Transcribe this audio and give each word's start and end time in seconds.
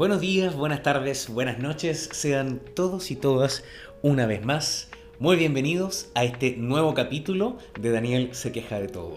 Buenos 0.00 0.22
días, 0.22 0.56
buenas 0.56 0.82
tardes, 0.82 1.28
buenas 1.28 1.58
noches, 1.58 2.08
sean 2.12 2.62
todos 2.74 3.10
y 3.10 3.16
todas 3.16 3.64
una 4.00 4.24
vez 4.24 4.42
más 4.42 4.88
muy 5.18 5.36
bienvenidos 5.36 6.10
a 6.14 6.24
este 6.24 6.56
nuevo 6.56 6.94
capítulo 6.94 7.58
de 7.78 7.90
Daniel 7.90 8.30
se 8.32 8.50
queja 8.50 8.80
de 8.80 8.88
todo. 8.88 9.16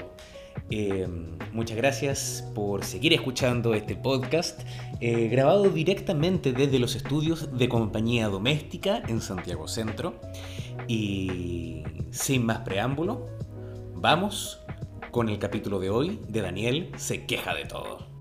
Eh, 0.70 1.08
muchas 1.54 1.78
gracias 1.78 2.52
por 2.54 2.84
seguir 2.84 3.14
escuchando 3.14 3.74
este 3.74 3.96
podcast 3.96 4.60
eh, 5.00 5.30
grabado 5.30 5.70
directamente 5.70 6.52
desde 6.52 6.80
los 6.80 6.98
estudios 6.98 7.58
de 7.58 7.70
Compañía 7.70 8.28
Doméstica 8.28 9.02
en 9.08 9.22
Santiago 9.22 9.70
Centro. 9.70 10.20
Y 10.90 11.84
sin 12.12 12.46
más 12.46 12.60
preámbulo, 12.60 13.30
vamos 13.96 14.60
con 15.12 15.30
el 15.30 15.40
capítulo 15.40 15.80
de 15.80 15.90
hoy 15.90 16.20
de 16.28 16.42
Daniel 16.42 16.92
se 16.98 17.26
queja 17.26 17.56
de 17.56 17.64
todo. 17.64 18.13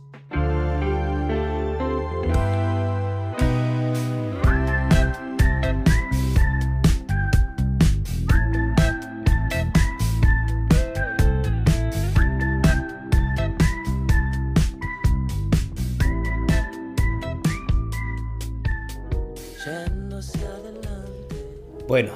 Bueno, 21.92 22.12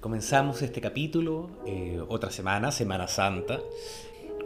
comenzamos 0.00 0.62
este 0.62 0.80
capítulo, 0.80 1.50
eh, 1.66 2.00
otra 2.08 2.30
semana, 2.30 2.72
Semana 2.72 3.06
Santa. 3.08 3.60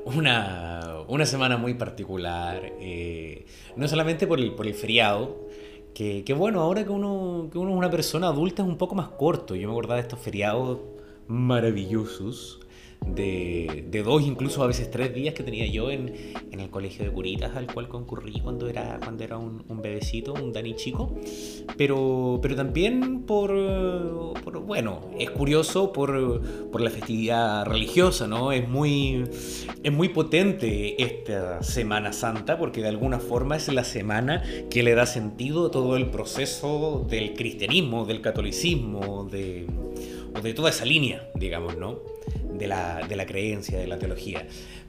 Una, 0.05 1.05
una 1.06 1.25
semana 1.25 1.56
muy 1.56 1.75
particular, 1.75 2.73
eh, 2.80 3.47
no 3.77 3.87
solamente 3.87 4.27
por 4.27 4.41
el, 4.41 4.56
por 4.56 4.66
el 4.66 4.75
feriado, 4.75 5.37
que, 5.95 6.25
que, 6.25 6.33
bueno, 6.34 6.62
ahora 6.62 6.83
que 6.83 6.91
uno, 6.91 7.48
que 7.52 7.59
uno 7.59 7.70
es 7.70 7.77
una 7.77 7.91
persona 7.91 8.27
adulta 8.27 8.62
es 8.62 8.69
un 8.69 8.77
poco 8.77 8.97
más 8.97 9.11
corto. 9.11 9.55
Yo 9.55 9.69
me 9.69 9.73
acordaba 9.73 10.00
de 10.00 10.03
estos 10.03 10.19
feriados 10.19 10.80
maravillosos 11.28 12.58
de, 13.14 13.84
de, 13.88 14.02
dos, 14.02 14.22
incluso 14.22 14.62
a 14.62 14.66
veces 14.66 14.90
tres 14.90 15.14
días 15.14 15.34
que 15.34 15.42
tenía 15.42 15.66
yo 15.66 15.90
en, 15.90 16.12
en, 16.50 16.60
el 16.60 16.70
colegio 16.70 17.04
de 17.04 17.12
curitas 17.12 17.56
al 17.56 17.72
cual 17.72 17.88
concurrí 17.88 18.40
cuando 18.40 18.68
era, 18.68 18.98
cuando 19.02 19.24
era 19.24 19.38
un, 19.38 19.64
un 19.68 19.82
bebecito, 19.82 20.34
un 20.34 20.52
Dani 20.52 20.74
chico. 20.74 21.14
Pero, 21.77 22.38
pero 22.42 22.56
también 22.56 23.22
por, 23.22 23.50
bueno, 24.66 25.00
es 25.18 25.30
curioso 25.30 25.92
por, 25.92 26.70
por, 26.70 26.80
la 26.80 26.90
festividad 26.90 27.64
religiosa, 27.66 28.27
¿no? 28.27 28.52
Es 28.52 28.68
muy, 28.68 29.24
es 29.82 29.92
muy 29.92 30.08
potente 30.08 31.02
esta 31.02 31.62
Semana 31.62 32.12
Santa 32.12 32.58
porque 32.58 32.82
de 32.82 32.88
alguna 32.88 33.18
forma 33.18 33.56
es 33.56 33.68
la 33.68 33.84
semana 33.84 34.42
que 34.70 34.82
le 34.82 34.94
da 34.94 35.06
sentido 35.06 35.66
a 35.66 35.70
todo 35.70 35.96
el 35.96 36.10
proceso 36.10 37.06
del 37.08 37.34
cristianismo, 37.34 38.04
del 38.04 38.20
catolicismo, 38.20 39.28
de, 39.30 39.66
de 40.42 40.55
toda 40.55 40.70
esa 40.70 40.84
línea, 40.84 41.29
digamos, 41.34 41.77
¿no? 41.77 42.01
de 42.59 42.67
la, 42.67 43.06
de 43.06 43.17
la 43.17 43.27
creencia, 43.27 43.79
de 43.79 43.87
la 43.87 43.98
teología. 43.98 44.47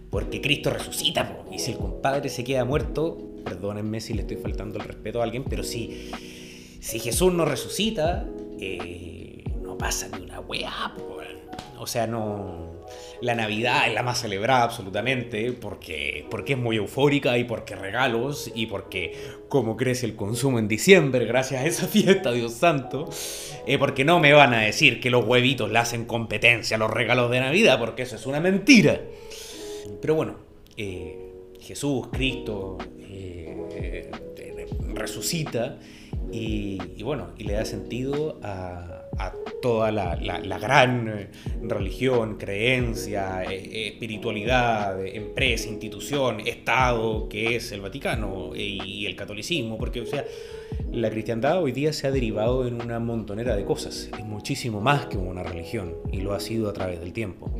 Porque 0.09 0.41
Cristo 0.41 0.69
resucita, 0.69 1.43
y 1.51 1.59
si 1.59 1.71
el 1.71 1.77
compadre 1.77 2.29
se 2.29 2.43
queda 2.43 2.63
muerto, 2.65 3.17
perdónenme 3.43 3.99
si 3.99 4.13
le 4.13 4.21
estoy 4.21 4.37
faltando 4.37 4.79
el 4.79 4.85
respeto 4.85 5.21
a 5.21 5.23
alguien, 5.23 5.43
pero 5.43 5.63
si, 5.63 6.11
si 6.79 6.99
Jesús 6.99 7.33
no 7.33 7.45
resucita, 7.45 8.25
eh, 8.59 9.43
no 9.61 9.77
pasa 9.77 10.07
ni 10.17 10.23
una 10.23 10.39
weá, 10.39 10.95
o 11.77 11.85
sea, 11.85 12.07
no 12.07 12.76
la 13.21 13.35
Navidad 13.35 13.87
es 13.87 13.93
la 13.93 14.03
más 14.03 14.21
celebrada 14.21 14.63
absolutamente 14.63 15.51
porque, 15.51 16.25
porque 16.29 16.53
es 16.53 16.59
muy 16.59 16.77
eufórica 16.77 17.37
y 17.37 17.43
porque 17.43 17.75
regalos 17.75 18.51
y 18.53 18.67
porque 18.67 19.15
como 19.49 19.75
crece 19.75 20.05
el 20.05 20.15
consumo 20.15 20.59
en 20.59 20.67
diciembre 20.67 21.25
gracias 21.25 21.63
a 21.63 21.65
esa 21.65 21.87
fiesta, 21.87 22.31
Dios 22.31 22.53
santo, 22.53 23.09
eh, 23.65 23.77
porque 23.77 24.05
no 24.05 24.19
me 24.19 24.33
van 24.33 24.53
a 24.53 24.61
decir 24.61 24.99
que 24.99 25.09
los 25.09 25.25
huevitos 25.25 25.71
le 25.71 25.79
hacen 25.79 26.05
competencia 26.05 26.77
a 26.77 26.79
los 26.79 26.91
regalos 26.91 27.31
de 27.31 27.39
Navidad 27.39 27.79
porque 27.79 28.03
eso 28.03 28.15
es 28.15 28.25
una 28.25 28.39
mentira. 28.39 29.01
Pero 30.01 30.15
bueno, 30.15 30.35
eh, 30.75 31.17
Jesús, 31.59 32.07
Cristo, 32.11 32.77
eh, 32.99 34.11
resucita 34.93 35.79
y, 36.31 36.77
y, 36.95 37.03
bueno, 37.03 37.29
y 37.37 37.43
le 37.45 37.53
da 37.53 37.65
sentido 37.65 38.39
a, 38.43 38.93
toda 39.61 39.91
la, 39.91 40.15
la, 40.15 40.39
la, 40.39 40.59
gran 40.59 41.29
religión, 41.63 42.37
creencia, 42.37 43.43
espiritualidad, 43.43 45.03
empresa, 45.03 45.67
institución, 45.67 46.41
Estado 46.41 47.27
que 47.27 47.55
es 47.55 47.71
el 47.71 47.81
Vaticano 47.81 48.51
y 48.55 49.07
el 49.07 49.15
catolicismo, 49.15 49.77
porque 49.79 50.01
o 50.01 50.05
sea, 50.05 50.23
la 50.91 51.09
cristiandad 51.09 51.61
hoy 51.61 51.71
día 51.71 51.93
se 51.93 52.07
ha 52.07 52.11
derivado 52.11 52.67
en 52.67 52.81
una 52.81 52.99
montonera 52.99 53.55
de 53.55 53.65
cosas, 53.65 54.09
es 54.17 54.25
muchísimo 54.25 54.81
más 54.81 55.05
que 55.05 55.17
una 55.17 55.43
religión 55.43 55.95
y 56.11 56.21
lo 56.21 56.33
ha 56.33 56.39
sido 56.39 56.69
a 56.69 56.73
través 56.73 56.99
del 56.99 57.13
tiempo. 57.13 57.51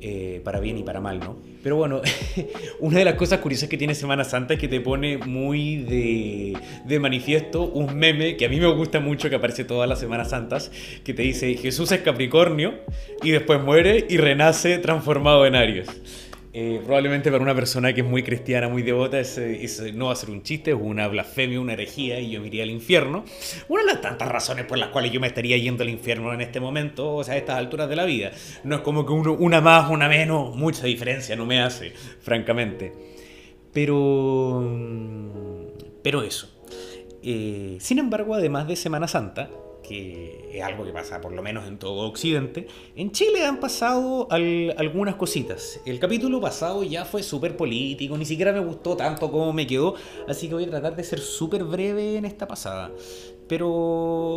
Eh, 0.00 0.40
para 0.42 0.58
bien 0.58 0.78
y 0.78 0.82
para 0.82 1.00
mal, 1.00 1.20
¿no? 1.20 1.36
Pero 1.62 1.76
bueno, 1.76 2.00
una 2.80 2.98
de 2.98 3.04
las 3.04 3.14
cosas 3.14 3.38
curiosas 3.38 3.68
que 3.68 3.76
tiene 3.76 3.94
Semana 3.94 4.24
Santa 4.24 4.54
es 4.54 4.60
que 4.60 4.66
te 4.66 4.80
pone 4.80 5.16
muy 5.18 5.76
de, 5.76 6.58
de, 6.84 6.98
manifiesto 6.98 7.64
un 7.64 7.94
meme 7.94 8.36
que 8.36 8.46
a 8.46 8.48
mí 8.48 8.58
me 8.58 8.66
gusta 8.72 8.98
mucho, 8.98 9.30
que 9.30 9.36
aparece 9.36 9.64
todas 9.64 9.88
las 9.88 10.00
Semanas 10.00 10.30
Santas, 10.30 10.72
que 11.04 11.14
te 11.14 11.22
dice 11.22 11.54
Jesús 11.54 11.92
es 11.92 12.00
Capricornio 12.00 12.80
y 13.22 13.30
después 13.30 13.62
muere 13.62 14.04
y 14.08 14.16
renace 14.16 14.78
transformado 14.78 15.46
en 15.46 15.54
Aries. 15.54 15.88
Eh, 16.54 16.82
probablemente 16.84 17.30
para 17.30 17.42
una 17.42 17.54
persona 17.54 17.94
que 17.94 18.02
es 18.02 18.06
muy 18.06 18.22
cristiana, 18.22 18.68
muy 18.68 18.82
devota, 18.82 19.18
ese 19.18 19.92
no 19.94 20.06
va 20.06 20.12
a 20.12 20.16
ser 20.16 20.28
un 20.28 20.42
chiste, 20.42 20.72
es 20.72 20.76
una 20.78 21.08
blasfemia, 21.08 21.58
una 21.58 21.72
herejía 21.72 22.20
y 22.20 22.30
yo 22.30 22.42
me 22.42 22.48
iría 22.48 22.64
al 22.64 22.70
infierno. 22.70 23.24
Una 23.68 23.82
de 23.82 23.86
las 23.86 24.02
tantas 24.02 24.28
razones 24.28 24.66
por 24.66 24.76
las 24.76 24.88
cuales 24.90 25.12
yo 25.12 25.20
me 25.20 25.28
estaría 25.28 25.56
yendo 25.56 25.82
al 25.82 25.88
infierno 25.88 26.32
en 26.34 26.42
este 26.42 26.60
momento, 26.60 27.14
o 27.14 27.24
sea, 27.24 27.34
a 27.34 27.36
estas 27.38 27.56
alturas 27.56 27.88
de 27.88 27.96
la 27.96 28.04
vida. 28.04 28.32
No 28.64 28.76
es 28.76 28.82
como 28.82 29.06
que 29.06 29.12
uno, 29.12 29.32
una 29.32 29.62
más, 29.62 29.90
una 29.90 30.08
menos, 30.08 30.54
mucha 30.54 30.84
diferencia 30.84 31.36
no 31.36 31.46
me 31.46 31.62
hace, 31.62 31.92
francamente. 32.20 32.92
Pero... 33.72 34.62
Pero 36.02 36.22
eso. 36.22 36.50
Eh, 37.22 37.78
sin 37.80 37.98
embargo, 37.98 38.34
además 38.34 38.66
de 38.66 38.76
Semana 38.76 39.08
Santa, 39.08 39.48
que 39.92 40.50
es 40.54 40.62
algo 40.62 40.84
que 40.84 40.92
pasa 40.92 41.20
por 41.20 41.32
lo 41.32 41.42
menos 41.42 41.66
en 41.66 41.78
todo 41.78 42.08
Occidente, 42.08 42.66
en 42.96 43.12
Chile 43.12 43.44
han 43.44 43.60
pasado 43.60 44.26
al, 44.30 44.74
algunas 44.78 45.16
cositas. 45.16 45.80
El 45.84 45.98
capítulo 45.98 46.40
pasado 46.40 46.82
ya 46.82 47.04
fue 47.04 47.22
súper 47.22 47.56
político, 47.56 48.16
ni 48.16 48.24
siquiera 48.24 48.52
me 48.52 48.60
gustó 48.60 48.96
tanto 48.96 49.30
como 49.30 49.52
me 49.52 49.66
quedó, 49.66 49.94
así 50.26 50.48
que 50.48 50.54
voy 50.54 50.64
a 50.64 50.70
tratar 50.70 50.96
de 50.96 51.04
ser 51.04 51.20
súper 51.20 51.64
breve 51.64 52.16
en 52.16 52.24
esta 52.24 52.48
pasada. 52.48 52.90
Pero 53.52 53.68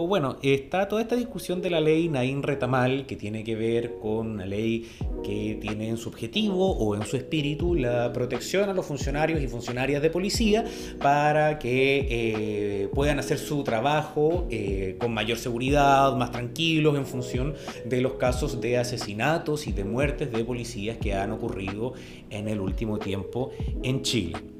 bueno, 0.07 0.39
está 0.41 0.89
toda 0.89 1.01
esta 1.01 1.15
discusión 1.15 1.61
de 1.61 1.69
la 1.69 1.79
ley 1.79 2.09
Naín 2.09 2.43
Retamal, 2.43 3.05
que 3.05 3.15
tiene 3.15 3.45
que 3.45 3.55
ver 3.55 3.93
con 4.01 4.31
una 4.31 4.45
ley 4.45 4.91
que 5.23 5.57
tiene 5.61 5.87
en 5.87 5.95
su 5.95 6.09
objetivo 6.09 6.71
o 6.71 6.97
en 6.97 7.05
su 7.05 7.15
espíritu 7.15 7.75
la 7.75 8.11
protección 8.11 8.69
a 8.69 8.73
los 8.73 8.85
funcionarios 8.85 9.41
y 9.41 9.47
funcionarias 9.47 10.01
de 10.01 10.09
policía 10.09 10.65
para 10.99 11.59
que 11.59 12.07
eh, 12.09 12.89
puedan 12.93 13.17
hacer 13.17 13.37
su 13.37 13.63
trabajo 13.63 14.47
eh, 14.49 14.97
con 14.99 15.13
mayor 15.13 15.37
seguridad, 15.37 16.13
más 16.17 16.33
tranquilos 16.33 16.97
en 16.97 17.05
función 17.05 17.53
de 17.85 18.01
los 18.01 18.15
casos 18.15 18.59
de 18.59 18.79
asesinatos 18.79 19.65
y 19.67 19.71
de 19.71 19.85
muertes 19.85 20.29
de 20.29 20.43
policías 20.43 20.97
que 20.97 21.13
han 21.13 21.31
ocurrido 21.31 21.93
en 22.29 22.49
el 22.49 22.59
último 22.59 22.99
tiempo 22.99 23.51
en 23.81 24.01
Chile. 24.01 24.54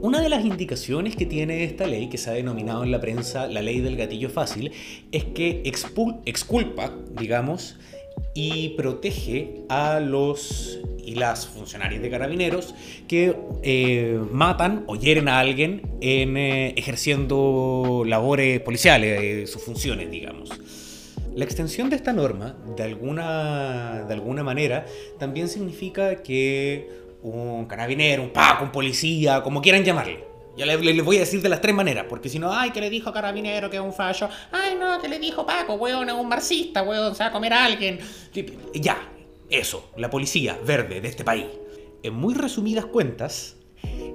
Una 0.00 0.20
de 0.20 0.28
las 0.28 0.44
indicaciones 0.44 1.16
que 1.16 1.26
tiene 1.26 1.64
esta 1.64 1.86
ley, 1.86 2.08
que 2.08 2.18
se 2.18 2.30
ha 2.30 2.34
denominado 2.34 2.84
en 2.84 2.90
la 2.90 3.00
prensa 3.00 3.48
la 3.48 3.62
ley 3.62 3.80
del 3.80 3.96
gatillo 3.96 4.30
fácil, 4.30 4.72
es 5.10 5.24
que 5.24 5.62
exculpa, 5.64 6.94
digamos, 7.18 7.76
y 8.34 8.70
protege 8.70 9.64
a 9.68 10.00
los 10.00 10.80
y 11.08 11.14
las 11.14 11.46
funcionarias 11.46 12.02
de 12.02 12.10
carabineros 12.10 12.74
que 13.08 13.34
eh, 13.62 14.20
matan 14.30 14.84
o 14.86 14.96
hieren 14.96 15.26
a 15.28 15.38
alguien 15.38 15.80
en, 16.02 16.36
eh, 16.36 16.74
ejerciendo 16.76 18.04
labores 18.06 18.60
policiales, 18.60 19.20
eh, 19.22 19.46
sus 19.46 19.62
funciones, 19.62 20.10
digamos. 20.10 20.50
La 21.34 21.44
extensión 21.44 21.88
de 21.88 21.96
esta 21.96 22.12
norma, 22.12 22.56
de 22.76 22.82
alguna, 22.82 24.04
de 24.06 24.12
alguna 24.12 24.44
manera, 24.44 24.84
también 25.18 25.48
significa 25.48 26.22
que 26.22 27.07
un 27.22 27.66
carabinero, 27.66 28.22
un 28.22 28.30
paco, 28.30 28.64
un 28.64 28.72
policía, 28.72 29.42
como 29.42 29.60
quieran 29.60 29.84
llamarle. 29.84 30.24
Ya 30.56 30.66
les, 30.66 30.80
les, 30.80 31.04
voy 31.04 31.16
a 31.16 31.20
decir 31.20 31.40
de 31.40 31.48
las 31.48 31.60
tres 31.60 31.74
maneras, 31.74 32.06
porque 32.08 32.28
si 32.28 32.38
no, 32.38 32.52
ay, 32.52 32.70
que 32.70 32.80
le 32.80 32.90
dijo 32.90 33.12
carabinero 33.12 33.70
que 33.70 33.76
es 33.76 33.82
un 33.82 33.92
fallo, 33.92 34.28
ay, 34.50 34.74
no, 34.74 35.00
que 35.00 35.08
le 35.08 35.20
dijo 35.20 35.46
Paco, 35.46 35.74
weón, 35.74 36.08
es 36.08 36.14
un 36.14 36.28
marxista, 36.28 36.82
weón, 36.82 37.14
se 37.14 37.22
va 37.22 37.28
a 37.28 37.32
comer 37.32 37.52
a 37.52 37.64
alguien. 37.64 38.00
Ya, 38.74 38.98
eso, 39.48 39.90
la 39.96 40.10
policía 40.10 40.58
verde 40.66 41.00
de 41.00 41.08
este 41.08 41.22
país. 41.22 41.46
En 42.02 42.14
muy 42.14 42.34
resumidas 42.34 42.86
cuentas, 42.86 43.57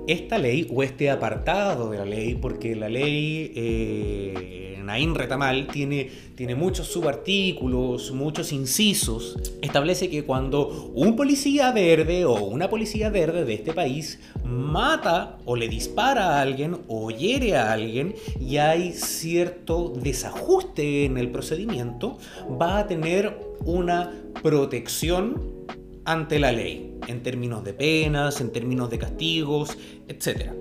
esta 0.08 0.38
ley 0.38 0.68
o 0.74 0.84
este 0.84 1.10
apartado 1.10 1.90
de 1.90 1.98
la 1.98 2.06
ley, 2.06 2.36
porque 2.36 2.76
la 2.76 2.90
ley 2.90 3.52
eh, 3.56 4.82
Naín 4.84 5.16
Retamal 5.16 5.68
tiene, 5.68 6.10
tiene 6.36 6.56
muchos 6.56 6.88
subartículos, 6.88 8.12
muchos 8.12 8.52
incisos, 8.52 9.40
establece 9.62 10.10
que 10.10 10.24
cuando 10.24 10.92
un 10.94 11.16
policía 11.16 11.72
verde 11.72 12.26
o 12.26 12.44
una 12.46 12.70
policía 12.70 13.10
verde 13.10 13.46
de 13.46 13.54
este 13.54 13.74
país 13.74 14.20
mata 14.44 15.38
o 15.46 15.56
le 15.56 15.68
dispara 15.68 16.38
a 16.38 16.42
alguien 16.42 16.78
o 16.88 17.10
hiere 17.12 17.56
a 17.56 17.72
alguien 17.72 18.16
y 18.40 18.58
hay 18.58 18.92
cierto 18.92 19.94
desajuste 19.96 21.06
en 21.06 21.18
el 21.18 21.30
procedimiento, 21.30 22.18
va 22.62 22.80
a 22.80 22.88
tener 22.88 23.38
una 23.66 24.12
protección 24.42 25.64
ante 26.06 26.40
la 26.40 26.52
ley, 26.52 26.98
en 27.08 27.24
términos 27.24 27.64
de 27.64 27.74
penas, 27.74 28.42
en 28.42 28.52
términos 28.52 28.90
de 28.90 29.00
castigos, 29.00 29.78
etc. 30.08 30.52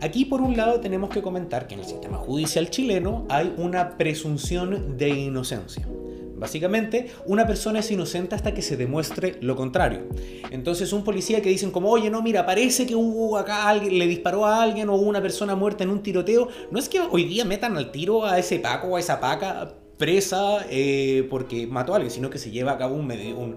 Aquí 0.00 0.24
por 0.24 0.40
un 0.40 0.56
lado 0.56 0.80
tenemos 0.80 1.10
que 1.10 1.22
comentar 1.22 1.66
que 1.66 1.74
en 1.74 1.80
el 1.80 1.86
sistema 1.86 2.18
judicial 2.18 2.70
chileno 2.70 3.26
hay 3.28 3.52
una 3.56 3.96
presunción 3.96 4.96
de 4.96 5.08
inocencia. 5.08 5.88
Básicamente, 6.36 7.10
una 7.26 7.48
persona 7.48 7.80
es 7.80 7.90
inocente 7.90 8.36
hasta 8.36 8.54
que 8.54 8.62
se 8.62 8.76
demuestre 8.76 9.38
lo 9.40 9.56
contrario. 9.56 10.06
Entonces, 10.52 10.92
un 10.92 11.02
policía 11.02 11.42
que 11.42 11.48
dicen 11.48 11.72
como, 11.72 11.90
oye, 11.90 12.10
no, 12.10 12.22
mira, 12.22 12.46
parece 12.46 12.86
que 12.86 12.94
hubo 12.94 13.36
acá 13.36 13.68
alguien, 13.68 13.98
le 13.98 14.06
disparó 14.06 14.46
a 14.46 14.62
alguien 14.62 14.88
o 14.88 14.94
hubo 14.94 15.08
una 15.08 15.20
persona 15.20 15.56
muerta 15.56 15.82
en 15.82 15.90
un 15.90 16.00
tiroteo, 16.00 16.48
no 16.70 16.78
es 16.78 16.88
que 16.88 17.00
hoy 17.00 17.24
día 17.24 17.44
metan 17.44 17.76
al 17.76 17.90
tiro 17.90 18.24
a 18.24 18.38
ese 18.38 18.60
paco 18.60 18.86
o 18.86 18.96
a 18.96 19.00
esa 19.00 19.18
paca 19.18 19.74
presa 19.98 20.64
eh, 20.70 21.26
porque 21.28 21.66
mató 21.66 21.92
a 21.92 21.96
alguien, 21.96 22.12
sino 22.12 22.30
que 22.30 22.38
se 22.38 22.50
lleva 22.50 22.72
a 22.72 22.78
cabo 22.78 22.94
un, 22.94 23.56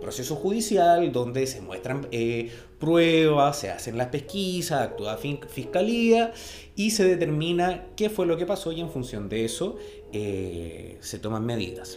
proceso 0.00 0.36
judicial 0.36 1.12
donde 1.12 1.46
se 1.46 1.60
muestran 1.60 2.06
eh, 2.10 2.50
pruebas, 2.78 3.58
se 3.60 3.70
hacen 3.70 3.96
las 3.96 4.08
pesquisas, 4.08 4.82
actúa 4.82 5.16
fiscalía 5.16 6.32
y 6.76 6.90
se 6.90 7.04
determina 7.04 7.86
qué 7.96 8.10
fue 8.10 8.26
lo 8.26 8.36
que 8.36 8.44
pasó 8.44 8.72
y 8.72 8.80
en 8.80 8.90
función 8.90 9.28
de 9.28 9.44
eso 9.44 9.76
eh, 10.12 10.98
se 11.00 11.18
toman 11.18 11.46
medidas. 11.46 11.96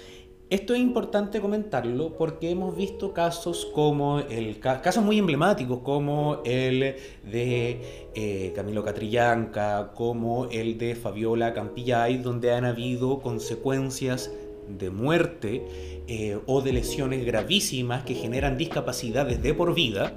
Esto 0.52 0.76
es 0.76 0.80
importante 0.80 1.42
comentarlo 1.42 2.14
porque 2.16 2.52
hemos 2.52 2.78
visto 2.78 3.14
casos 3.14 3.66
como 3.74 4.20
el 4.20 4.60
casos 4.60 5.04
muy 5.04 5.18
emblemáticos 5.18 5.80
como 5.80 6.44
el 6.46 6.98
de 7.24 7.82
eh, 8.14 8.54
Camilo 8.56 8.84
Catrillanca, 8.84 9.92
como 9.96 10.46
el 10.52 10.78
de 10.78 10.94
Fabiola 10.94 11.52
Campillay, 11.56 12.18
donde 12.20 12.54
han 12.54 12.64
habido 12.64 13.22
consecuencias 13.22 14.32
de 14.70 14.92
muerte 14.92 15.66
eh, 16.08 16.38
o 16.46 16.62
de 16.62 16.74
lesiones 16.74 17.26
gravísimas 17.26 18.04
que 18.04 18.14
generan 18.14 18.56
discapacidades 18.56 19.42
de 19.42 19.56
por 19.56 19.74
vida. 19.74 20.14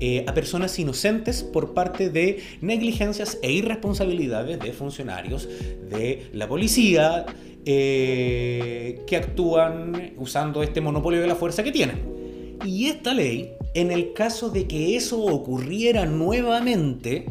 Eh, 0.00 0.24
a 0.28 0.34
personas 0.34 0.78
inocentes 0.78 1.42
por 1.42 1.74
parte 1.74 2.08
de 2.08 2.40
negligencias 2.60 3.38
e 3.42 3.50
irresponsabilidades 3.50 4.60
de 4.60 4.72
funcionarios 4.72 5.48
de 5.90 6.28
la 6.32 6.46
policía, 6.46 7.26
eh, 7.70 9.04
que 9.06 9.16
actúan 9.16 10.14
usando 10.16 10.62
este 10.62 10.80
monopolio 10.80 11.20
de 11.20 11.26
la 11.26 11.34
fuerza 11.34 11.62
que 11.62 11.70
tienen. 11.70 12.56
Y 12.64 12.86
esta 12.86 13.12
ley, 13.12 13.52
en 13.74 13.90
el 13.90 14.14
caso 14.14 14.48
de 14.48 14.66
que 14.66 14.96
eso 14.96 15.20
ocurriera 15.22 16.06
nuevamente, 16.06 17.26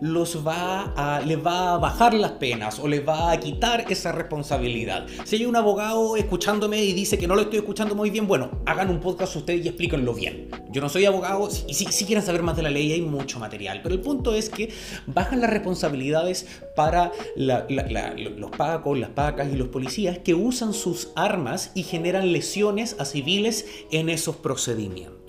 los 0.00 0.46
va 0.46 0.92
a, 0.96 1.20
les 1.20 1.44
va 1.44 1.74
a 1.74 1.78
bajar 1.78 2.14
las 2.14 2.32
penas 2.32 2.78
o 2.78 2.88
les 2.88 3.06
va 3.06 3.32
a 3.32 3.40
quitar 3.40 3.86
esa 3.90 4.12
responsabilidad. 4.12 5.06
Si 5.24 5.36
hay 5.36 5.46
un 5.46 5.56
abogado 5.56 6.16
escuchándome 6.16 6.82
y 6.82 6.92
dice 6.92 7.18
que 7.18 7.26
no 7.26 7.34
lo 7.34 7.42
estoy 7.42 7.58
escuchando 7.58 7.94
muy 7.94 8.10
bien, 8.10 8.26
bueno, 8.26 8.50
hagan 8.66 8.90
un 8.90 9.00
podcast 9.00 9.36
ustedes 9.36 9.64
y 9.64 9.68
explíquenlo 9.68 10.14
bien. 10.14 10.48
Yo 10.70 10.80
no 10.80 10.88
soy 10.88 11.04
abogado 11.04 11.48
y 11.68 11.74
si, 11.74 11.86
si 11.86 12.04
quieren 12.04 12.24
saber 12.24 12.42
más 12.42 12.56
de 12.56 12.62
la 12.62 12.70
ley 12.70 12.92
hay 12.92 13.02
mucho 13.02 13.38
material, 13.38 13.80
pero 13.82 13.94
el 13.94 14.00
punto 14.00 14.34
es 14.34 14.48
que 14.48 14.72
bajan 15.06 15.40
las 15.40 15.50
responsabilidades 15.50 16.46
para 16.76 17.12
los 17.36 18.50
pacos, 18.56 18.98
las 18.98 19.10
pacas 19.10 19.48
y 19.52 19.56
los 19.56 19.68
policías 19.68 20.18
que 20.18 20.34
usan 20.34 20.72
sus 20.72 21.10
armas 21.16 21.72
y 21.74 21.82
generan 21.82 22.32
lesiones 22.32 22.96
a 22.98 23.04
civiles 23.04 23.66
en 23.90 24.08
esos 24.08 24.36
procedimientos. 24.36 25.19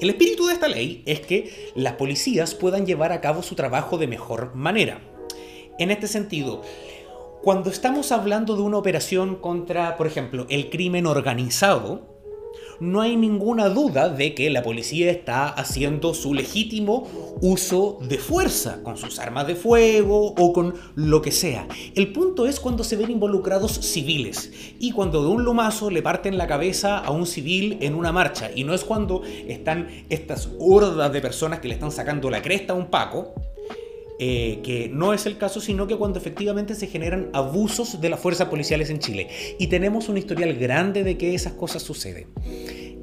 El 0.00 0.10
espíritu 0.10 0.46
de 0.46 0.54
esta 0.54 0.68
ley 0.68 1.02
es 1.06 1.20
que 1.20 1.72
las 1.74 1.94
policías 1.94 2.54
puedan 2.54 2.86
llevar 2.86 3.12
a 3.12 3.20
cabo 3.20 3.42
su 3.42 3.54
trabajo 3.54 3.98
de 3.98 4.06
mejor 4.06 4.54
manera. 4.54 5.00
En 5.78 5.90
este 5.90 6.08
sentido, 6.08 6.62
cuando 7.42 7.70
estamos 7.70 8.12
hablando 8.12 8.56
de 8.56 8.62
una 8.62 8.78
operación 8.78 9.36
contra, 9.36 9.96
por 9.96 10.06
ejemplo, 10.06 10.46
el 10.48 10.70
crimen 10.70 11.06
organizado, 11.06 12.13
no 12.80 13.00
hay 13.00 13.16
ninguna 13.16 13.68
duda 13.68 14.08
de 14.08 14.34
que 14.34 14.50
la 14.50 14.62
policía 14.62 15.10
está 15.10 15.48
haciendo 15.48 16.14
su 16.14 16.34
legítimo 16.34 17.08
uso 17.40 17.98
de 18.08 18.18
fuerza, 18.18 18.82
con 18.82 18.96
sus 18.96 19.18
armas 19.18 19.46
de 19.46 19.54
fuego 19.54 20.34
o 20.36 20.52
con 20.52 20.74
lo 20.94 21.22
que 21.22 21.32
sea. 21.32 21.66
El 21.94 22.12
punto 22.12 22.46
es 22.46 22.60
cuando 22.60 22.84
se 22.84 22.96
ven 22.96 23.10
involucrados 23.10 23.72
civiles 23.72 24.52
y 24.78 24.92
cuando 24.92 25.22
de 25.22 25.28
un 25.28 25.44
lomazo 25.44 25.90
le 25.90 26.02
parten 26.02 26.38
la 26.38 26.46
cabeza 26.46 26.98
a 26.98 27.10
un 27.10 27.26
civil 27.26 27.78
en 27.80 27.94
una 27.94 28.12
marcha. 28.12 28.50
Y 28.54 28.64
no 28.64 28.74
es 28.74 28.84
cuando 28.84 29.22
están 29.48 29.88
estas 30.08 30.48
hordas 30.58 31.12
de 31.12 31.20
personas 31.20 31.60
que 31.60 31.68
le 31.68 31.74
están 31.74 31.92
sacando 31.92 32.30
la 32.30 32.42
cresta 32.42 32.72
a 32.72 32.76
un 32.76 32.86
Paco, 32.86 33.34
eh, 34.18 34.60
que 34.62 34.88
no 34.88 35.12
es 35.12 35.26
el 35.26 35.38
caso, 35.38 35.60
sino 35.60 35.86
que 35.86 35.96
cuando 35.96 36.18
efectivamente 36.18 36.74
se 36.74 36.86
generan 36.86 37.30
abusos 37.32 38.00
de 38.00 38.08
las 38.08 38.20
fuerzas 38.20 38.48
policiales 38.48 38.90
en 38.90 39.00
Chile. 39.00 39.28
Y 39.58 39.66
tenemos 39.66 40.08
un 40.08 40.16
historial 40.16 40.54
grande 40.54 41.02
de 41.02 41.18
que 41.18 41.34
esas 41.34 41.54
cosas 41.54 41.82
suceden. 41.82 42.28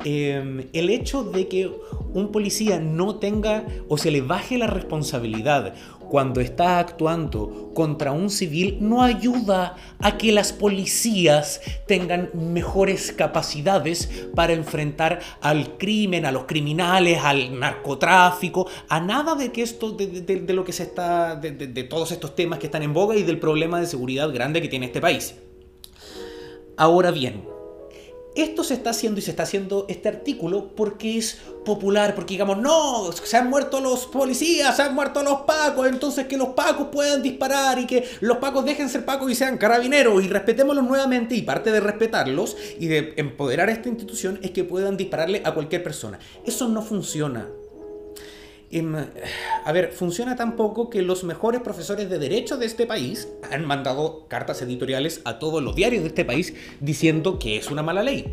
Em, 0.03 0.67
el 0.73 0.89
hecho 0.89 1.23
de 1.23 1.47
que 1.47 1.71
un 2.13 2.31
policía 2.31 2.79
no 2.79 3.15
tenga 3.15 3.65
o 3.87 3.97
se 3.97 4.09
le 4.09 4.21
baje 4.21 4.57
la 4.57 4.67
responsabilidad 4.67 5.75
cuando 6.11 6.41
está 6.41 6.77
actuando 6.77 7.71
contra 7.73 8.11
un 8.11 8.29
civil 8.29 8.79
no 8.81 9.01
ayuda 9.01 9.77
a 9.99 10.17
que 10.17 10.33
las 10.33 10.51
policías 10.51 11.61
tengan 11.87 12.29
mejores 12.33 13.13
capacidades 13.13 14.27
para 14.35 14.51
enfrentar 14.51 15.21
al 15.39 15.77
crimen, 15.77 16.25
a 16.25 16.33
los 16.33 16.43
criminales, 16.43 17.17
al 17.23 17.57
narcotráfico, 17.57 18.67
a 18.89 18.99
nada 18.99 19.35
de 19.35 19.53
que 19.53 19.61
esto, 19.61 19.93
de, 19.93 20.43
lo 20.49 20.65
que 20.65 20.73
se 20.73 20.83
está, 20.83 21.37
de, 21.37 21.83
todos 21.85 22.11
estos 22.11 22.35
temas 22.35 22.59
que 22.59 22.65
están 22.65 22.83
en 22.83 22.91
boga 22.91 23.15
y 23.15 23.23
del 23.23 23.39
problema 23.39 23.79
de 23.79 23.87
seguridad 23.87 24.33
grande 24.33 24.61
que 24.61 24.67
tiene 24.67 24.87
este 24.87 24.99
país. 24.99 25.35
Ahora 26.75 27.11
bien, 27.11 27.45
esto 28.35 28.63
se 28.63 28.75
está 28.75 28.91
haciendo 28.91 29.19
y 29.19 29.23
se 29.23 29.31
está 29.31 29.43
haciendo 29.43 29.85
este 29.89 30.09
artículo 30.09 30.71
porque 30.75 31.17
es 31.17 31.39
popular, 31.65 32.15
porque 32.15 32.33
digamos, 32.33 32.57
no, 32.57 33.11
se 33.11 33.37
han 33.37 33.49
muerto 33.49 33.81
los 33.81 34.07
policías, 34.07 34.75
se 34.75 34.83
han 34.83 34.95
muerto 34.95 35.21
los 35.23 35.41
pacos, 35.41 35.87
entonces 35.87 36.27
que 36.27 36.37
los 36.37 36.49
pacos 36.49 36.87
puedan 36.91 37.21
disparar 37.21 37.77
y 37.79 37.85
que 37.85 38.07
los 38.21 38.37
pacos 38.37 38.65
dejen 38.65 38.89
ser 38.89 39.05
pacos 39.05 39.29
y 39.31 39.35
sean 39.35 39.57
carabineros 39.57 40.23
y 40.23 40.27
respetémoslos 40.27 40.85
nuevamente 40.85 41.35
y 41.35 41.41
parte 41.41 41.71
de 41.71 41.79
respetarlos 41.79 42.57
y 42.79 42.87
de 42.87 43.13
empoderar 43.17 43.69
a 43.69 43.73
esta 43.73 43.89
institución 43.89 44.39
es 44.41 44.51
que 44.51 44.63
puedan 44.63 44.97
dispararle 44.97 45.41
a 45.45 45.53
cualquier 45.53 45.83
persona. 45.83 46.19
Eso 46.45 46.67
no 46.67 46.81
funciona. 46.81 47.47
A 49.65 49.71
ver, 49.71 49.91
funciona 49.91 50.35
tan 50.35 50.55
poco 50.55 50.89
que 50.89 51.01
los 51.01 51.23
mejores 51.23 51.61
profesores 51.61 52.09
de 52.09 52.19
derecho 52.19 52.57
de 52.57 52.65
este 52.65 52.85
país 52.85 53.27
han 53.51 53.65
mandado 53.65 54.27
cartas 54.27 54.61
editoriales 54.61 55.21
a 55.25 55.39
todos 55.39 55.61
los 55.61 55.75
diarios 55.75 56.03
de 56.03 56.09
este 56.09 56.25
país 56.25 56.53
diciendo 56.79 57.37
que 57.37 57.57
es 57.57 57.69
una 57.69 57.83
mala 57.83 58.03
ley. 58.03 58.31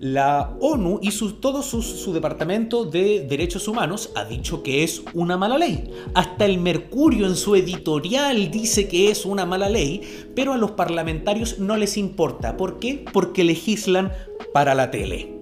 La 0.00 0.54
ONU 0.60 0.98
y 1.00 1.10
todo 1.40 1.62
su, 1.62 2.12
departamento 2.12 2.84
de 2.84 3.26
derechos 3.26 3.68
humanos 3.68 4.10
ha 4.16 4.24
dicho 4.24 4.62
que 4.62 4.82
es 4.82 5.02
una 5.14 5.36
mala 5.38 5.56
ley. 5.56 5.90
Hasta 6.14 6.44
el 6.44 6.58
Mercurio 6.58 7.26
en 7.26 7.36
su 7.36 7.54
editorial 7.54 8.50
dice 8.50 8.88
que 8.88 9.10
es 9.10 9.24
una 9.24 9.46
mala 9.46 9.68
ley, 9.68 10.02
pero 10.34 10.52
a 10.52 10.58
los 10.58 10.72
parlamentarios 10.72 11.58
no 11.58 11.76
les 11.76 11.96
importa. 11.96 12.56
¿Por 12.56 12.80
qué? 12.80 13.04
Porque 13.12 13.44
legislan 13.44 14.12
para 14.52 14.74
la 14.74 14.90
tele 14.90 15.33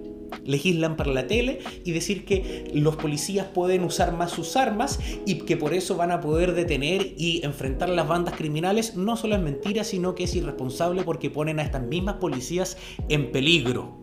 legislan 0.45 0.95
para 0.95 1.11
la 1.11 1.27
tele 1.27 1.59
y 1.83 1.91
decir 1.91 2.25
que 2.25 2.71
los 2.73 2.95
policías 2.95 3.47
pueden 3.47 3.83
usar 3.83 4.13
más 4.13 4.31
sus 4.31 4.55
armas 4.55 4.99
y 5.25 5.39
que 5.39 5.57
por 5.57 5.73
eso 5.73 5.95
van 5.95 6.11
a 6.11 6.21
poder 6.21 6.53
detener 6.53 7.13
y 7.17 7.41
enfrentar 7.43 7.89
las 7.89 8.07
bandas 8.07 8.35
criminales, 8.35 8.95
no 8.95 9.17
solo 9.17 9.35
es 9.35 9.41
mentira, 9.41 9.83
sino 9.83 10.15
que 10.15 10.23
es 10.25 10.35
irresponsable 10.35 11.03
porque 11.03 11.29
ponen 11.29 11.59
a 11.59 11.63
estas 11.63 11.83
mismas 11.83 12.15
policías 12.15 12.77
en 13.09 13.31
peligro 13.31 13.97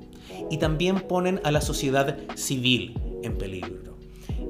y 0.51 0.59
también 0.59 1.01
ponen 1.01 1.41
a 1.45 1.51
la 1.51 1.61
sociedad 1.61 2.19
civil 2.35 2.95
en 3.23 3.39
peligro. 3.39 3.97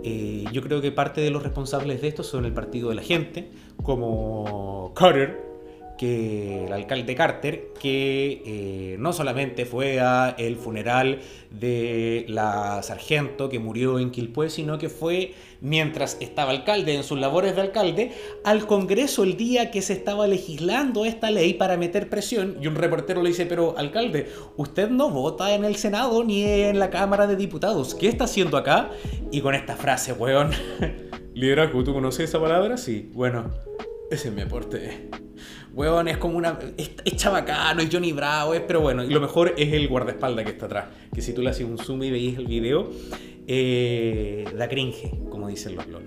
Eh, 0.03 0.45
yo 0.53 0.63
creo 0.63 0.81
que 0.81 0.93
parte 0.93 1.21
de 1.21 1.31
los 1.31 1.43
responsables 1.43 2.01
de 2.01 2.09
esto 2.09 2.23
son 2.23 2.45
el 2.45 2.55
partido 2.55 2.89
de 2.89 2.95
la 2.95 3.03
gente, 3.03 3.51
como 3.83 4.93
Carter, 4.95 5.50
que 6.01 6.65
el 6.65 6.73
alcalde 6.73 7.15
Carter, 7.15 7.75
que 7.79 8.43
eh, 8.47 8.97
no 8.99 9.13
solamente 9.13 9.67
fue 9.67 10.01
a 10.01 10.35
el 10.39 10.57
funeral 10.57 11.19
de 11.51 12.25
la 12.27 12.83
sargento 12.83 13.51
que 13.51 13.59
murió 13.59 13.99
en 13.99 14.11
Quilpué, 14.11 14.49
sino 14.49 14.79
que 14.79 14.89
fue, 14.89 15.35
mientras 15.61 16.17
estaba 16.21 16.53
alcalde 16.53 16.95
en 16.95 17.05
sus 17.05 17.21
labores 17.21 17.55
de 17.55 17.61
alcalde, 17.61 18.13
al 18.45 18.67
Congreso 18.67 19.25
el 19.25 19.37
día 19.37 19.71
que 19.71 19.83
se 19.83 19.93
estaba 19.93 20.27
legislando 20.27 21.05
esta 21.05 21.31
ley 21.31 21.53
para 21.53 21.77
meter 21.77 22.09
presión, 22.09 22.57
y 22.63 22.67
un 22.67 22.77
reportero 22.77 23.23
le 23.23 23.29
dice, 23.29 23.45
pero 23.45 23.77
alcalde, 23.77 24.31
usted 24.57 24.89
no 24.89 25.11
vota 25.11 25.55
en 25.55 25.67
el 25.67 25.77
Senado 25.77 26.25
ni 26.25 26.45
en 26.45 26.79
la 26.79 26.89
Cámara 26.89 27.27
de 27.27 27.37
Diputados, 27.37 27.95
¿qué 27.95 28.09
está 28.09 28.25
haciendo 28.25 28.57
acá? 28.57 28.89
Y 29.31 29.43
con 29.43 29.55
esta 29.55 29.77
frase, 29.77 30.15
weón... 30.15 30.53
Liderazgo, 31.35 31.85
¿tú 31.85 31.93
conoces 31.93 32.31
esa 32.31 32.41
palabra? 32.41 32.79
Sí. 32.79 33.11
Bueno, 33.13 33.51
ese 34.11 34.29
es 34.29 34.35
mi 34.35 34.41
aporte. 34.41 35.11
Weón, 35.73 36.09
es 36.09 36.19
como 36.19 36.37
una. 36.37 36.59
Es, 36.77 36.91
es 37.05 37.17
chabacano, 37.17 37.81
es 37.81 37.89
Johnny 37.93 38.13
Bravo, 38.13 38.55
es, 38.55 38.61
pero 38.61 38.81
bueno, 38.81 39.05
y 39.05 39.09
lo 39.09 39.21
mejor 39.21 39.55
es 39.57 39.73
el 39.73 39.89
guardaespaldas 39.89 40.45
que 40.45 40.51
está 40.53 40.67
atrás. 40.67 40.87
Que 41.15 41.23
si 41.23 41.33
tú 41.33 41.43
le 41.43 41.51
haces 41.51 41.67
un 41.67 41.79
zoom 41.79 42.03
y 42.03 42.11
veis 42.11 42.39
el 42.39 42.47
video, 42.47 42.91
eh, 43.47 44.45
da 44.57 44.69
cringe, 44.69 45.11
como 45.31 45.49
dicen 45.49 45.77
los 45.77 45.87
LOL. 45.87 46.03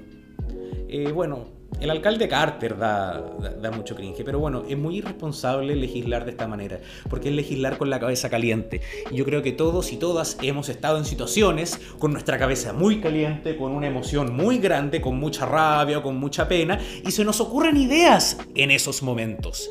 Eh, 0.89 1.11
bueno, 1.11 1.47
el 1.79 1.89
alcalde 1.89 2.27
Carter 2.27 2.77
da, 2.77 3.21
da, 3.61 3.71
mucho 3.71 3.95
cringe, 3.95 4.23
pero 4.23 4.39
bueno, 4.39 4.63
es 4.67 4.77
muy 4.77 4.97
irresponsable 4.97 5.75
legislar 5.75 6.25
de 6.25 6.31
esta 6.31 6.47
manera, 6.47 6.79
porque 7.09 7.29
es 7.29 7.35
legislar 7.35 7.77
con 7.77 7.89
la 7.89 7.99
cabeza 7.99 8.29
caliente. 8.29 8.81
Y 9.11 9.17
yo 9.17 9.25
creo 9.25 9.41
que 9.41 9.51
todos 9.51 9.91
y 9.91 9.97
todas 9.97 10.37
hemos 10.41 10.69
estado 10.69 10.97
en 10.97 11.05
situaciones 11.05 11.79
con 11.99 12.13
nuestra 12.13 12.37
cabeza 12.37 12.73
muy 12.73 13.01
caliente, 13.01 13.57
con 13.57 13.71
una 13.71 13.87
emoción 13.87 14.35
muy 14.35 14.59
grande, 14.59 15.01
con 15.01 15.19
mucha 15.19 15.45
rabia 15.45 16.01
con 16.01 16.17
mucha 16.17 16.47
pena, 16.47 16.79
y 17.05 17.11
se 17.11 17.25
nos 17.25 17.41
ocurren 17.41 17.77
ideas 17.77 18.37
en 18.55 18.71
esos 18.71 19.03
momentos. 19.03 19.69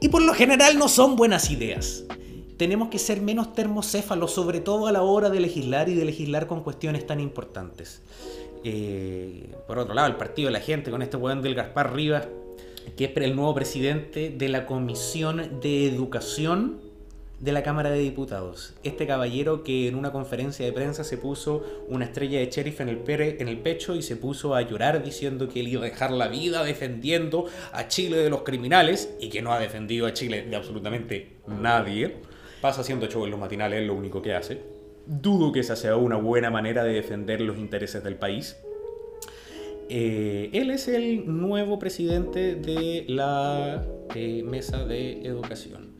Y 0.00 0.08
por 0.08 0.22
lo 0.22 0.34
general 0.34 0.78
no 0.78 0.88
son 0.88 1.16
buenas 1.16 1.50
ideas. 1.50 2.04
Tenemos 2.56 2.88
que 2.88 2.98
ser 2.98 3.20
menos 3.20 3.52
termocéfalos, 3.52 4.32
sobre 4.32 4.60
todo 4.60 4.86
a 4.86 4.92
la 4.92 5.02
hora 5.02 5.28
de 5.28 5.40
legislar 5.40 5.88
y 5.88 5.94
de 5.94 6.04
legislar 6.04 6.46
con 6.46 6.62
cuestiones 6.62 7.06
tan 7.06 7.20
importantes. 7.20 8.00
Eh, 8.64 9.50
por 9.66 9.78
otro 9.78 9.94
lado, 9.94 10.08
el 10.08 10.16
partido 10.16 10.48
de 10.48 10.52
la 10.52 10.60
gente 10.60 10.90
con 10.90 11.02
este 11.02 11.16
weón 11.18 11.42
del 11.42 11.54
Gaspar 11.54 11.94
Rivas, 11.94 12.28
que 12.96 13.04
es 13.04 13.16
el 13.16 13.36
nuevo 13.36 13.54
presidente 13.54 14.30
de 14.30 14.48
la 14.48 14.66
Comisión 14.66 15.60
de 15.60 15.86
Educación 15.86 16.80
de 17.40 17.52
la 17.52 17.62
Cámara 17.62 17.90
de 17.90 17.98
Diputados. 17.98 18.74
Este 18.84 19.06
caballero 19.06 19.64
que 19.64 19.88
en 19.88 19.96
una 19.96 20.12
conferencia 20.12 20.64
de 20.64 20.72
prensa 20.72 21.04
se 21.04 21.18
puso 21.18 21.62
una 21.88 22.06
estrella 22.06 22.38
de 22.38 22.46
sheriff 22.46 22.80
en 22.80 22.88
el, 22.88 23.02
en 23.06 23.48
el 23.48 23.58
pecho 23.58 23.94
y 23.94 24.02
se 24.02 24.16
puso 24.16 24.54
a 24.54 24.62
llorar 24.62 25.02
diciendo 25.02 25.48
que 25.48 25.60
él 25.60 25.68
iba 25.68 25.82
a 25.82 25.84
dejar 25.84 26.10
la 26.10 26.28
vida 26.28 26.64
defendiendo 26.64 27.46
a 27.72 27.88
Chile 27.88 28.16
de 28.16 28.30
los 28.30 28.42
criminales 28.42 29.14
y 29.20 29.28
que 29.28 29.42
no 29.42 29.52
ha 29.52 29.58
defendido 29.58 30.06
a 30.06 30.14
Chile 30.14 30.46
de 30.48 30.56
absolutamente 30.56 31.36
nadie. 31.46 32.16
Pasa 32.62 32.80
haciendo 32.80 33.08
show 33.08 33.24
en 33.24 33.32
los 33.32 33.40
matinales, 33.40 33.82
es 33.82 33.86
lo 33.86 33.94
único 33.94 34.22
que 34.22 34.32
hace. 34.32 34.73
Dudo 35.06 35.52
que 35.52 35.60
esa 35.60 35.76
sea 35.76 35.96
una 35.96 36.16
buena 36.16 36.50
manera 36.50 36.84
de 36.84 36.94
defender 36.94 37.40
los 37.40 37.58
intereses 37.58 38.02
del 38.02 38.16
país. 38.16 38.56
Eh, 39.88 40.50
él 40.52 40.70
es 40.70 40.88
el 40.88 41.24
nuevo 41.26 41.78
presidente 41.78 42.54
de 42.54 43.04
la 43.08 43.84
eh, 44.14 44.42
mesa 44.42 44.84
de 44.84 45.22
educación. 45.26 45.94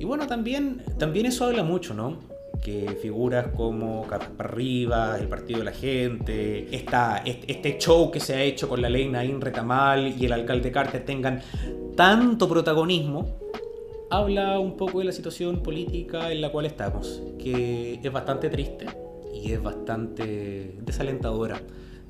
Y 0.00 0.04
bueno, 0.04 0.26
también, 0.26 0.82
también 0.98 1.26
eso 1.26 1.44
habla 1.44 1.62
mucho, 1.62 1.92
¿no? 1.92 2.20
Que 2.64 2.96
figuras 3.02 3.48
como 3.48 4.06
Caspar 4.06 4.56
Rivas, 4.56 5.20
el 5.20 5.28
Partido 5.28 5.58
de 5.58 5.64
la 5.66 5.72
Gente, 5.72 6.74
esta, 6.74 7.18
este 7.24 7.78
show 7.78 8.10
que 8.10 8.20
se 8.20 8.34
ha 8.34 8.42
hecho 8.42 8.68
con 8.68 8.80
la 8.80 8.88
ley 8.88 9.08
Naín 9.08 9.40
Retamal 9.40 10.14
y 10.18 10.24
el 10.24 10.32
alcalde 10.32 10.72
Carter 10.72 11.04
tengan 11.04 11.42
tanto 11.96 12.48
protagonismo 12.48 13.38
habla 14.10 14.58
un 14.58 14.76
poco 14.76 15.00
de 15.00 15.06
la 15.06 15.12
situación 15.12 15.62
política 15.62 16.32
en 16.32 16.40
la 16.40 16.50
cual 16.50 16.66
estamos, 16.66 17.22
que 17.38 18.00
es 18.02 18.12
bastante 18.12 18.48
triste 18.48 18.86
y 19.34 19.52
es 19.52 19.62
bastante 19.62 20.74
desalentadora, 20.80 21.60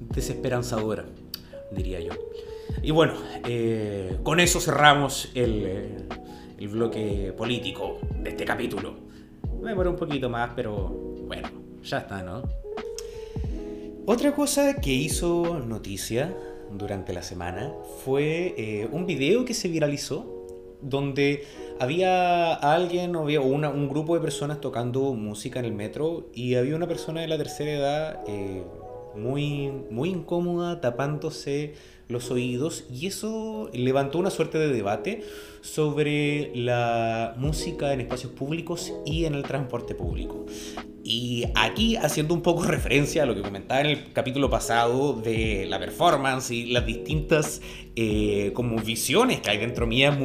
desesperanzadora, 0.01 1.07
diría 1.71 2.01
yo. 2.01 2.13
Y 2.83 2.91
bueno, 2.91 3.15
eh, 3.45 4.19
con 4.23 4.41
eso 4.41 4.61
cerramos 4.61 5.31
el, 5.35 5.63
eh, 5.67 5.97
el, 6.59 6.69
bloque 6.69 7.33
político 7.37 7.99
de 8.23 8.31
este 8.31 8.45
capítulo. 8.45 8.95
Me 9.61 9.71
demoré 9.71 9.89
un 9.89 9.97
poquito 9.97 10.29
más, 10.29 10.53
pero 10.55 10.89
bueno, 11.27 11.49
ya 11.83 11.99
está, 11.99 12.23
¿no? 12.23 12.43
Otra 14.07 14.35
cosa 14.35 14.81
que 14.81 14.93
hizo 14.93 15.59
noticia 15.59 16.35
durante 16.73 17.13
la 17.13 17.23
semana 17.23 17.73
fue 18.05 18.55
eh, 18.57 18.89
un 18.91 19.07
video 19.07 19.45
que 19.45 19.55
se 19.55 19.69
viralizó 19.69 20.47
donde 20.81 21.45
había 21.81 22.55
alguien 22.55 23.15
o 23.17 23.23
había 23.23 23.41
un 23.41 23.89
grupo 23.89 24.15
de 24.15 24.21
personas 24.21 24.61
tocando 24.61 25.15
música 25.15 25.59
en 25.59 25.65
el 25.65 25.73
metro 25.73 26.29
y 26.35 26.55
había 26.55 26.77
una 26.77 26.89
persona 26.89 27.21
de 27.21 27.29
la 27.29 27.37
tercera 27.37 27.71
edad 27.71 28.21
eh, 28.27 28.63
muy, 29.17 29.71
muy 29.91 30.11
incómoda 30.11 30.81
tapándose 30.81 31.75
los 32.09 32.31
oídos 32.31 32.85
y 32.91 33.07
eso 33.07 33.69
levantó 33.73 34.19
una 34.19 34.31
suerte 34.31 34.59
de 34.59 34.73
debate 34.73 35.23
sobre 35.61 36.53
la 36.55 37.35
música 37.37 37.93
en 37.93 38.01
espacios 38.01 38.33
públicos 38.33 38.95
y 39.05 39.27
en 39.27 39.35
el 39.35 39.43
transporte 39.43 39.95
público. 39.95 40.47
Y 41.05 41.45
aquí 41.55 41.97
haciendo 41.97 42.35
un 42.35 42.43
poco 42.43 42.63
referencia 42.65 43.23
a 43.23 43.27
lo 43.27 43.35
que 43.35 43.43
comentaba 43.43 43.81
en 43.81 43.87
el 43.87 44.13
capítulo 44.13 44.51
pasado 44.51 45.13
de 45.15 45.67
la 45.69 45.79
performance 45.79 46.51
y 46.51 46.67
las 46.67 46.87
distintas 46.87 47.61
eh, 47.95 48.53
como 48.55 48.77
visiones 48.77 49.41
que 49.41 49.51
hay 49.51 49.59
dentro 49.59 49.87
mía, 49.87 50.17